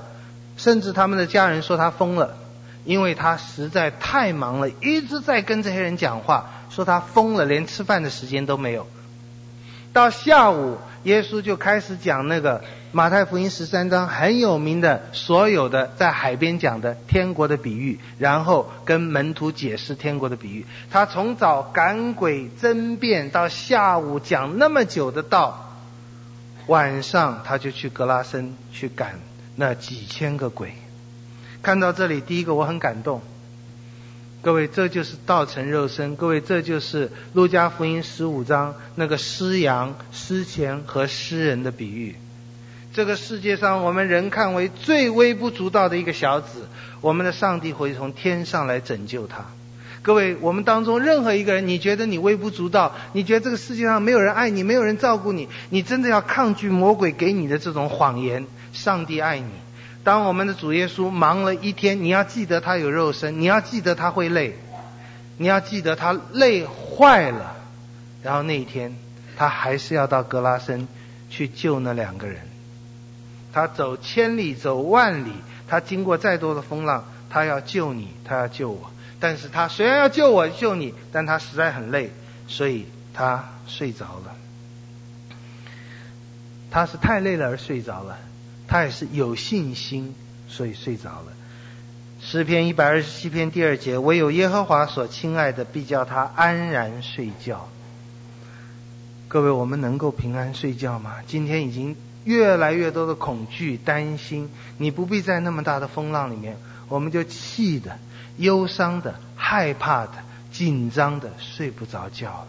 [0.57, 2.37] 甚至他们的家人说他疯了，
[2.85, 8.87] 因为他实在太忙了，一直在跟这些人讲话，说他疯了，连吃饭的时间都没有。
[9.91, 12.61] 到下午，耶稣就开始讲那个。
[12.91, 20.65] 马太福音十三章很有名的，所有的在海边讲的天国的比喻，然后跟门徒解释天国的比喻。
[20.89, 25.75] 他从早赶鬼争辩到下午讲那么久的道，
[26.67, 29.19] 晚上他就去格拉森去赶
[29.57, 30.71] 那几千个鬼。
[31.61, 33.21] 看到这里，第一个我很感动。
[34.45, 36.15] 各位，这就是道成肉身。
[36.15, 42.15] 各位，这就是路加福音十五章那个失羊、失钱和失人的比喻。
[42.93, 46.67] 这个世界上，我们人看为最微不足道的一个小子，
[47.01, 49.45] 我们的上帝会从天上来拯救他。
[50.03, 58.45] 各位，我们当中任何一个人，你觉得你微不足道，你觉得这个世界上没有人爱你，没有人照顾你，你真的要抗拒魔鬼给你的这种谎言。
[58.73, 59.49] 上帝爱你。
[60.05, 64.55] 当我们的主耶稣忙了一天，你要记得他有肉身，你要记得他会累，
[65.37, 67.57] 你要记得他累坏了，
[68.21, 68.95] 然后那一天
[69.35, 70.87] 他还是要到格拉森
[71.31, 72.41] 去救那两个人。
[73.51, 75.31] 他走千里走万里，
[75.67, 78.91] 他经过再多的风浪，他要救你，他要救我。
[79.19, 82.11] 但是他虽然要救我救你，但他实在很累，
[82.47, 84.35] 所以他睡着了。
[86.69, 88.19] 他是太累了而睡着了，
[88.67, 90.15] 他也是有信心，
[90.47, 91.33] 所以睡着了。
[92.21, 97.69] 诗篇一百二十七篇第二节：唯有耶和华所亲爱的，必叫他安然睡觉。
[99.27, 101.17] 各位，我们能够平安睡觉吗？
[101.27, 101.95] 今天已经。
[102.25, 104.49] 越来越多的恐惧、担心，
[104.79, 106.57] 你不必在那么大的风浪里面，
[106.87, 107.99] 我们就气的、
[108.37, 110.13] 忧伤的、害怕的、
[110.51, 112.47] 紧张的，睡不着觉了。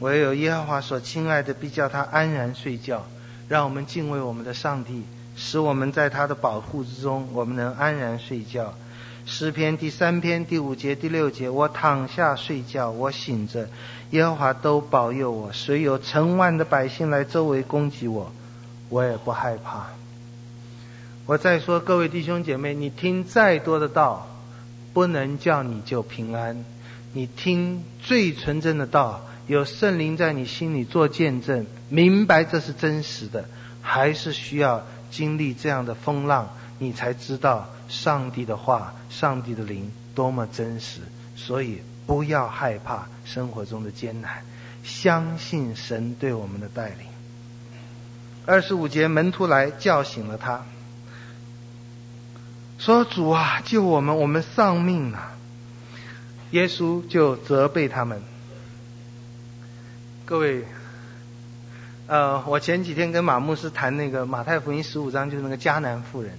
[0.00, 3.06] 唯有耶和华所亲爱的，必叫他安然睡觉。
[3.48, 5.02] 让我们敬畏我们的上帝，
[5.36, 8.74] 使我们在他的保护之中，我们能安然睡觉。
[9.24, 13.68] 诗篇第三篇第五节、第六节：我躺下睡觉，我醒着。
[14.10, 18.32] 耶和华都保佑我，虽有成万的百姓来周围攻击我，
[18.88, 19.88] 我也不害怕。
[21.26, 24.26] 我再说，各位弟兄姐妹，你听再多的道，
[24.94, 26.64] 不能叫你就平安。
[27.12, 33.48] 你听最纯正的道，有圣灵在你心里做见证，明白这是真实的，
[33.82, 41.00] 还是需要经历这样的风浪，你才知道上帝的话、上帝的灵多么真实。
[41.34, 41.82] 所以。
[42.08, 44.42] 不要害怕生活中的艰难，
[44.82, 47.06] 相信神对我们的带领。
[48.46, 50.64] 二十五节，门徒来叫醒了他，
[52.78, 55.32] 说：“主啊，救我们，我们丧命了。”
[56.52, 58.22] 耶稣就责备他们。
[60.28, 60.62] 各位，
[62.06, 66.32] 呃，我前几天跟马牧师谈那个马太福音十五章，就是那个迦南妇人。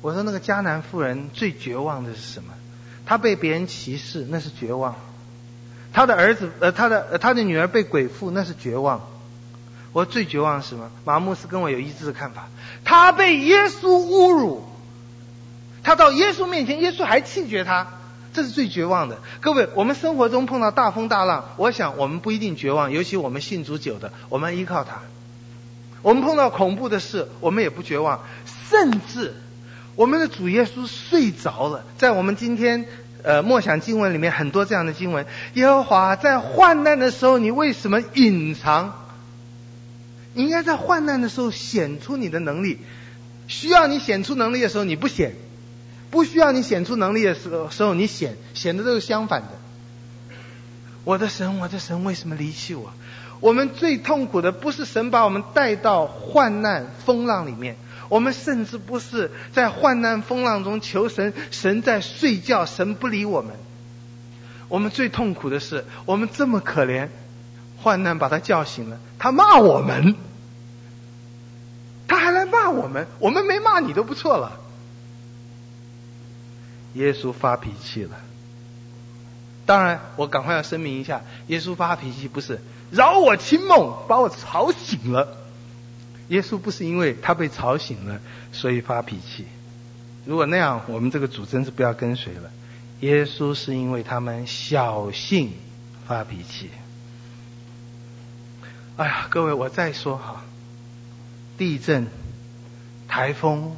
[0.00, 2.54] 我说那个迦南妇人最绝望的是什么？
[3.04, 4.94] 她被别人歧视，那是绝望；
[5.92, 9.00] 她的儿子，呃，她的，她的女儿被鬼附，那是绝望。
[9.92, 10.88] 我最绝望是什么？
[11.04, 12.46] 马牧师跟我有一致的看法。
[12.84, 14.64] 她被耶稣侮辱，
[15.82, 17.88] 她到耶稣面前，耶稣还弃绝她。
[18.34, 25.02] 这是最绝望的，各位，我们生活中碰到大风大浪，我想我们不一定绝望，尤其我们信主久的，我们依靠他。
[26.02, 28.24] 我们碰到恐怖的事，我们也不绝望，
[28.68, 29.34] 甚至
[29.94, 31.84] 我们的主耶稣睡着了。
[31.96, 32.84] 在我们今天
[33.22, 35.24] 呃默想经文里面，很多这样的经文，
[35.54, 38.92] 耶和华在患难的时候，你为什么隐藏？
[40.34, 42.80] 你应该在患难的时候显出你的能力，
[43.46, 45.36] 需要你显出能力的时候，你不显。
[46.14, 49.48] 不需要你显出能力的时候，时候你显显的都是相反的。
[51.02, 52.92] 我的神，我的神，为什么离弃我？
[53.40, 57.76] 我们最痛苦的不是神把我们带到患难风浪里面，
[58.08, 63.56] 我们甚至不是在患难风浪中求神，神在睡觉，神不理我们。
[64.68, 67.08] 我们最痛苦的是，我们这么可怜，
[67.82, 70.14] 患难把他叫醒了，他骂我们，
[72.06, 74.60] 他还来骂我们，我们没骂你都不错了。
[76.94, 78.16] 耶稣发脾气了。
[79.66, 85.38] 当然，我赶快要声明一下，耶稣发脾气不是扰我清梦，把我吵醒了。
[86.28, 88.20] 耶稣不是因为他被吵醒了，
[88.52, 89.46] 所以发脾气。
[90.26, 92.50] 如果那样，我们这个主真是不要跟随了。
[93.00, 95.52] 耶稣是因为他们小性
[96.06, 96.70] 发脾气。
[98.96, 100.44] 哎呀，各位，我再说哈，
[101.58, 102.06] 地震、
[103.08, 103.76] 台风、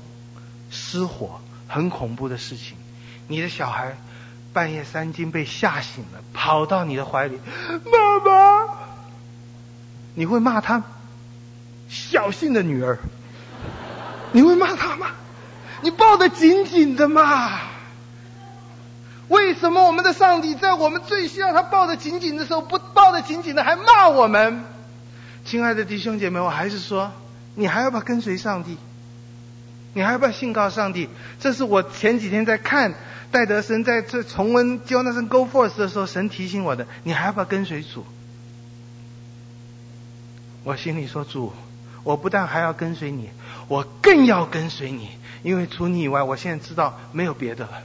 [0.71, 2.76] 失火，很恐怖的事情。
[3.29, 3.97] 你的小孩
[4.53, 7.39] 半夜三更被吓醒了，跑到你的怀里，
[7.85, 8.69] 妈妈，
[10.15, 10.83] 你会骂他
[11.89, 12.99] 小信的女儿？
[14.33, 15.09] 你会骂他吗？
[15.83, 17.61] 你抱得紧紧的吗？
[19.29, 24.65] 为什么我们的上帝在我们最需要他抱得紧紧的时候，不抱得紧紧的还骂我们？
[25.45, 27.13] 亲爱的弟兄姐妹，我还是说，
[27.57, 28.79] 你还要不要跟随上帝？
[29.97, 31.09] 你还要不要信靠上帝？
[31.41, 32.93] 这是我前几天在看。
[33.31, 38.05] 戴德生在这重温 Jonathan Goforth 的时候，神提醒我的：你还要不要跟随主？
[40.65, 41.53] 我心里说：主，
[42.05, 43.31] 我不但还要跟随你，
[43.69, 45.09] 我更要跟随你，
[45.43, 47.83] 因为除你以外，我现在知道没有别的了。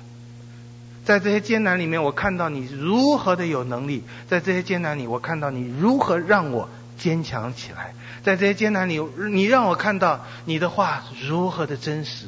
[1.06, 7.94] 在这些艰难里面，我看到你如何的有能力；在这些艰难里，我看到你如何让我坚强起来；
[8.24, 9.00] 在这些艰难里，
[9.32, 12.28] 你让我看到你的话如何的真实。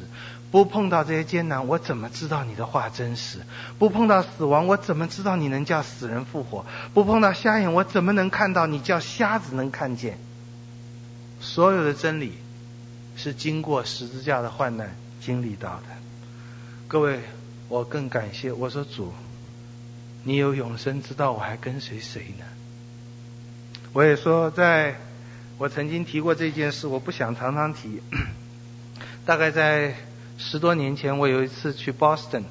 [0.50, 3.40] 不碰到这些艰难，我怎么知道你的话真实？
[3.76, 6.64] 不碰到死亡，我怎么知道你能叫死人复活？
[6.92, 10.16] 不碰到瞎眼，我怎么能看到你叫瞎子能看见？
[11.40, 12.34] 所有的真理
[13.16, 15.86] 是经过十字架的患难经历到的。
[16.86, 17.18] 各位，
[17.68, 19.12] 我更感谢，我说主，
[20.22, 22.44] 你有永生之道，我还跟随谁呢？
[23.92, 25.00] 我也说，在
[25.58, 28.00] 我曾经提过这件事，我不想常常提，
[29.24, 29.94] 大概在。
[30.36, 32.42] 十多年前，我有一次去 Boston，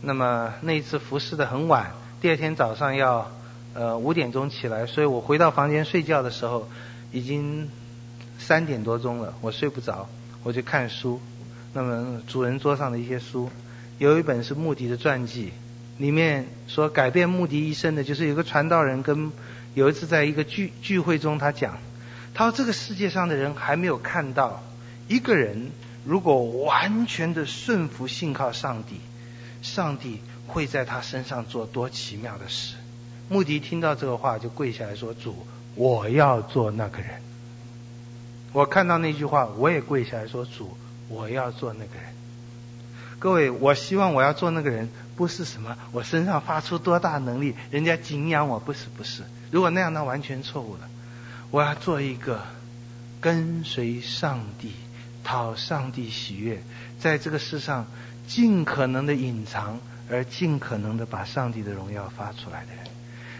[0.00, 3.32] 那么那一次服侍的很晚，第二天早上要
[3.74, 6.68] 呃五点钟起来，所以我回到房间睡觉的时候，
[7.10, 7.68] 已经
[8.38, 10.08] 三点多钟了，我睡不着，
[10.44, 11.20] 我就看书。
[11.72, 13.50] 那么主人桌上的一些书，
[13.98, 15.50] 有一本是穆迪的传记，
[15.98, 19.32] 里面说改变穆迪一生的，就是有个传道人跟
[19.74, 21.76] 有一次在一个聚聚会中，他讲，
[22.34, 24.62] 他说这个世界上的人还没有看到
[25.08, 25.70] 一个人。
[26.02, 29.00] 如果完全的顺服信靠上帝，
[29.60, 32.76] 上帝会在他身上做多奇妙的事。
[33.28, 37.20] 穆迪听到这个话，就跪下来说：“主，我要做那个人。”
[38.54, 40.74] 我看到那句话，我也跪下来说：“主，
[41.08, 42.14] 我要做那个人。”
[43.20, 49.22] 各位，我希望我要做那个人，不是什么我身上发出多大能力，人家敬仰我，不是不是。
[49.50, 50.88] 如果那样，那完全错误了。
[51.50, 52.40] 我要做一个
[53.20, 54.72] 跟随上帝。
[55.22, 56.62] 讨上帝喜悦，
[56.98, 57.86] 在这个世上
[58.26, 59.78] 尽可能的隐藏，
[60.10, 62.84] 而尽可能的把上帝的荣耀发出来的人，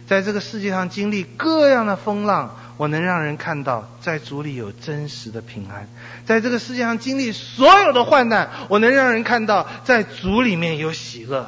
[0.06, 5.86] 在这个世界上经历各样的风浪，我能让人看到在主里有真实的平安；
[6.26, 11.46] 在这个世界上经历所有的患难，我能让人看到在主里面有喜乐；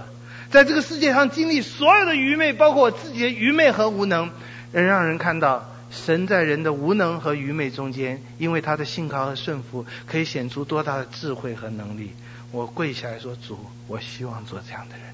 [0.51, 4.31] 在这个世界上经历所有的愚昧，包括我自己的愚昧和无能，
[4.73, 5.69] 能让人看到。
[5.93, 12.13] 神在人的无能和愚昧中间，因为他的信靠和顺服，可以显出多大的智慧和能力。
[12.51, 15.07] 我跪下来说：“主，我希望做这样的人。”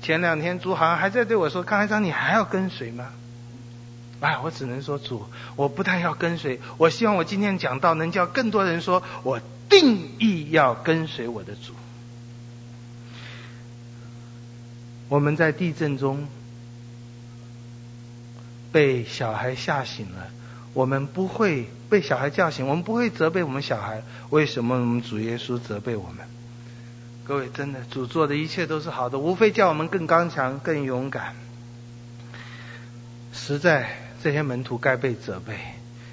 [0.00, 3.08] 前两天主好像还在对我说：“康海章，你还要跟随吗？”
[4.20, 5.24] 哎，我只能说主，
[5.54, 11.72] 我不但要跟随，我希望我今天讲到能叫更多人说，我定义要跟随我的主。
[15.08, 16.26] 我们在地震中
[18.72, 20.28] 被小孩吓醒了，
[20.74, 24.02] 我们不会被小孩叫醒，我们不会责备我们小孩。
[24.30, 26.26] 为什么我们主耶稣责备我们？
[27.24, 31.34] 各位，真的，主做的一切都是好的，无非叫我们更刚强、更勇敢。
[33.32, 33.88] 实在。
[34.20, 35.54] 这些门徒该被责备，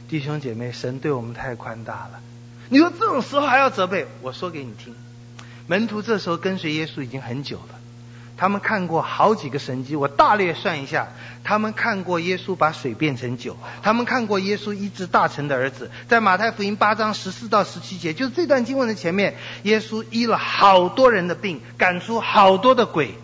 [0.07, 2.21] 弟兄姐妹，神对我们太宽大了。
[2.69, 4.05] 你说这种时候还要责备？
[4.21, 4.93] 我说给你听，
[5.65, 7.79] 门徒这时候跟随耶稣已经很久了，
[8.37, 9.95] 他们看过好几个神迹。
[9.95, 11.07] 我大略算一下，
[11.43, 23.15] 他们看过耶稣把水变成酒，他们看过耶稣医治大臣的儿子，在马太福音八章十四到十七节，就是这段经文的前面，耶稣医了好多人的病，赶出好多的鬼。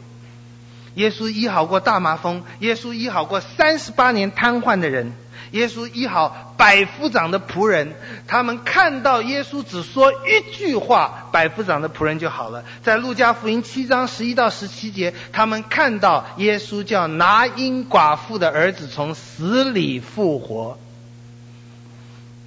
[0.95, 5.14] 耶稣医好过大麻风，耶稣医好过三十八年瘫痪的人，
[5.52, 7.93] 耶稣医好百夫长的仆人。
[8.28, 12.64] 他们看到耶稣只说一句话，百夫长的仆人就好了。
[12.84, 20.78] 在路加福音七章十一到十七节，他们看到耶稣叫拿因寡妇的儿子从死里复活。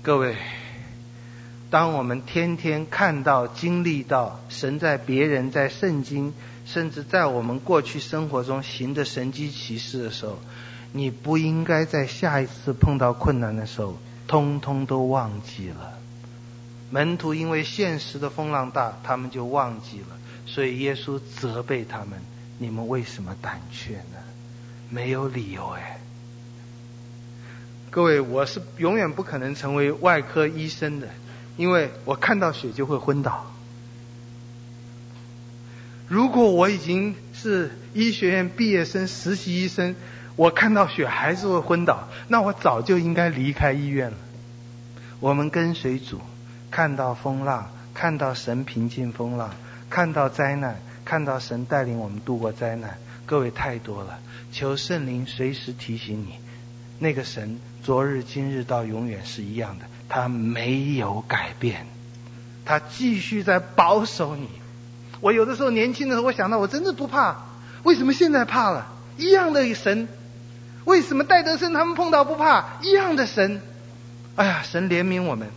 [0.02, 0.36] 各位，
[1.70, 6.34] 当我们天天看到、经历到神在别人、在圣经。
[6.66, 10.38] 甚至在我们过去生活中行的神迹奇事的时候，
[10.96, 15.98] 你不应该在下一次碰到困难的时候，通通都忘记了。
[16.92, 20.16] 门徒因为现实的风浪大，他们就忘记了，
[20.46, 22.20] 所以耶稣责备他们：
[22.58, 24.18] 你们为什么胆怯呢？
[24.88, 25.98] 没有理由哎。
[27.90, 31.08] 各位，我是永远不可能成为外科医生的，
[31.56, 33.52] 因为我看到血就会昏倒。
[36.06, 39.96] 如果我已经是医学院毕业生、实习医生，
[40.36, 44.16] 我看到血还是会昏倒，那我早就应该离开医院了。
[45.20, 46.20] 我们跟随主，
[46.70, 49.50] 看到风浪，看到神平静风浪，
[49.88, 54.18] 看到灾难，看到神带领我们度过灾难，各位太多了。
[54.50, 56.38] 求圣灵随时提醒你，
[56.98, 61.86] 那个神昨日、今日到永远是一样的，他没有改变，
[62.64, 64.48] 他继续在保守你。
[65.20, 67.36] 我有的时候年轻的时候，我想到我真的不怕，
[67.84, 68.88] 为什么现在怕了？
[69.16, 70.08] 一样的神，
[70.84, 72.78] 为什么戴德生他们碰到不怕？
[72.82, 73.62] 一样的神，
[74.36, 75.48] 哎呀，神怜悯我们，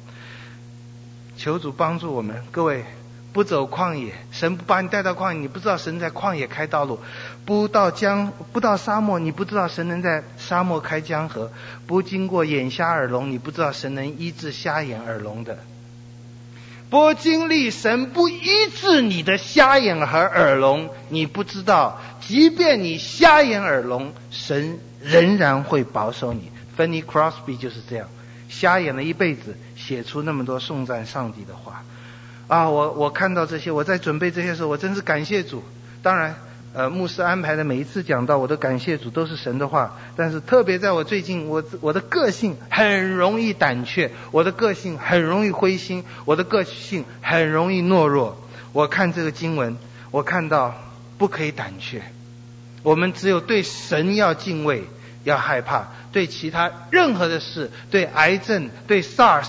[1.36, 2.43] 求主帮助我们。
[2.51, 2.86] 各位，
[3.34, 6.97] 不走旷野，神不把你带到旷野，你不知道神在旷野开道路；
[7.45, 11.49] 不到江，不到沙漠，你不知道神能在沙漠开江河；
[11.86, 15.59] 不经过眼瞎耳聋，你不知道神能医治瞎眼耳聋的。
[16.89, 18.41] 不经历神不医
[18.75, 26.51] 治你的瞎眼和耳聋，你不知道，即便你瞎眼耳聋，神仍然会保守你。
[26.77, 28.07] Fanny Crosby 就是这样，
[28.49, 31.83] 瞎眼了一辈子，写出那么多颂赞上帝的话。
[32.47, 35.63] 啊，我我看到这些，我在准备这些时候，我真是感谢主。
[36.01, 36.35] 当然。
[36.74, 39.97] 呃，牧师安排的每一次讲到，我都感谢主，都是神的话。
[40.15, 48.38] 但是特别在我最近，我我的个性很容易胆怯，我的个性很容易灰心，我的个性很容易懦弱。
[48.74, 49.76] 我看这个经文，
[50.11, 50.76] 我看到
[51.18, 52.03] 不可以胆怯。
[52.84, 54.84] 我们只有对神要敬畏，
[55.24, 55.88] 要害怕。
[56.11, 59.47] 对其他任何的事，对癌症、对 SARS、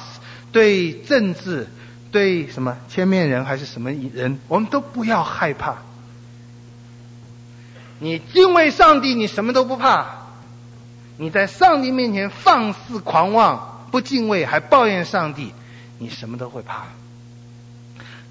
[0.50, 1.66] 对政治、
[2.10, 5.76] 对什么千面人还是什么人，我们都不要害怕。
[8.00, 10.04] 你敬畏上帝，你什么都不怕；
[11.16, 15.52] 你在上帝面前放肆狂妄，不敬畏还抱怨上帝，
[15.98, 16.84] 你什么都会怕。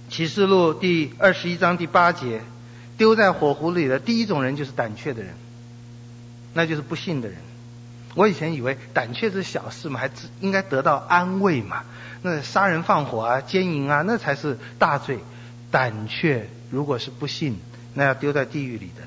[0.10, 2.42] 启示录第二十一章第八节，
[2.98, 5.34] 丢在火湖里的第一种人就是胆怯的人，
[6.54, 7.38] 那就是不信的人。
[8.16, 10.10] 我以前以为胆怯是小事嘛，还
[10.40, 11.84] 应该得到安慰嘛。
[12.22, 15.20] 那杀人放火啊、奸淫啊，那才是大罪。
[15.70, 17.60] 胆怯如果是不信，
[17.94, 19.04] 那要丢在地狱里的。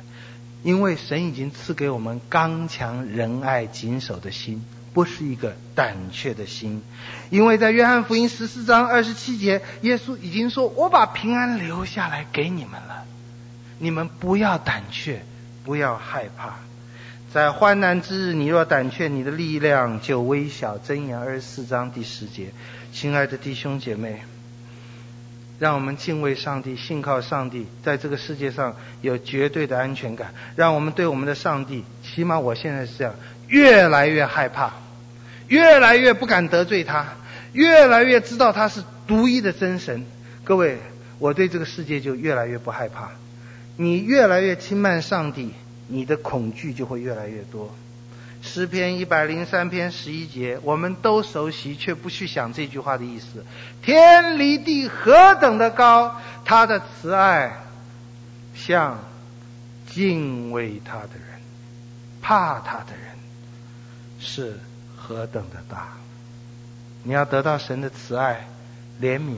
[0.63, 6.83] 因为神已经赐给我们刚强仁爱谨守的心，不是一个胆怯的心。
[7.31, 13.05] 因为在约翰福音十四章二十七节，耶稣已经说：“我把平安留下来给你们了，
[13.79, 15.23] 你们不要胆怯，
[15.65, 16.57] 不要害怕。
[17.33, 22.53] 在患难之日，你若胆怯，你的力量就微小。”箴言二十四章第十节，
[22.93, 24.23] 亲爱的弟兄姐妹。
[25.61, 30.33] 让我们敬畏上帝，信靠上帝，在这个世界上有绝对的安全感。
[30.57, 33.15] 让我们对我们的上帝，起码我现在是这样，
[33.47, 34.73] 越来越害怕，
[35.49, 37.07] 越来越不敢得罪他，
[37.53, 40.07] 越来越知道他是独一的真神。
[40.45, 40.79] 各位，
[41.19, 43.11] 我对这个世界就越来越不害怕。
[43.77, 45.53] 你越来越轻慢上帝，
[45.89, 47.75] 你的恐惧就会越来越多。
[48.43, 53.45] 诗篇一百零三篇十一节，我们都熟悉，却不去想这句话的意思。
[53.83, 57.59] 天离地何等的高，他的慈爱
[58.55, 58.99] 像
[59.87, 61.41] 敬畏他的人、
[62.23, 63.15] 怕他的人
[64.19, 64.59] 是
[64.97, 65.89] 何等的大。
[67.03, 68.49] 你要得到神的慈爱、
[69.01, 69.37] 怜悯、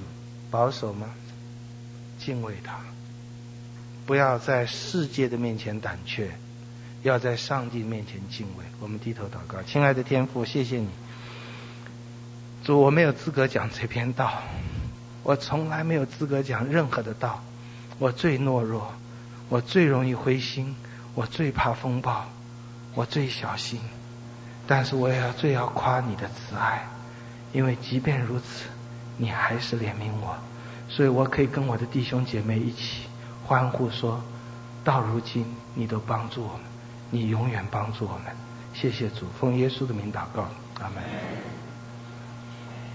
[0.51, 1.09] 保守吗？
[2.19, 2.79] 敬畏他，
[4.07, 6.31] 不要在世界的面前胆怯。
[7.03, 9.63] 要在上帝面前敬畏，我们低头祷告。
[9.65, 10.89] 亲爱的天父，谢谢你，
[12.65, 14.33] 主，我没有资格讲这篇道，
[15.25, 17.43] 我从来没有资格讲任何的道，
[17.99, 18.93] 我最懦弱，
[19.49, 20.77] 我最容易灰心，
[21.15, 22.27] 我最怕风暴，
[22.95, 23.81] 我最小心，
[24.69, 26.87] 但是我也要最要夸你的慈爱，
[27.53, 28.69] 因为即便如此，
[29.17, 30.37] 你还是怜悯我，
[30.89, 33.09] 所以我可以跟我的弟兄姐妹一起
[33.45, 34.23] 欢呼说：
[34.85, 35.45] 到如今
[35.75, 36.72] 你都帮助我们。
[37.15, 38.35] 你永远帮助我们，
[38.73, 40.49] 谢谢主，奉耶稣的名祷告，
[40.81, 41.62] 阿门。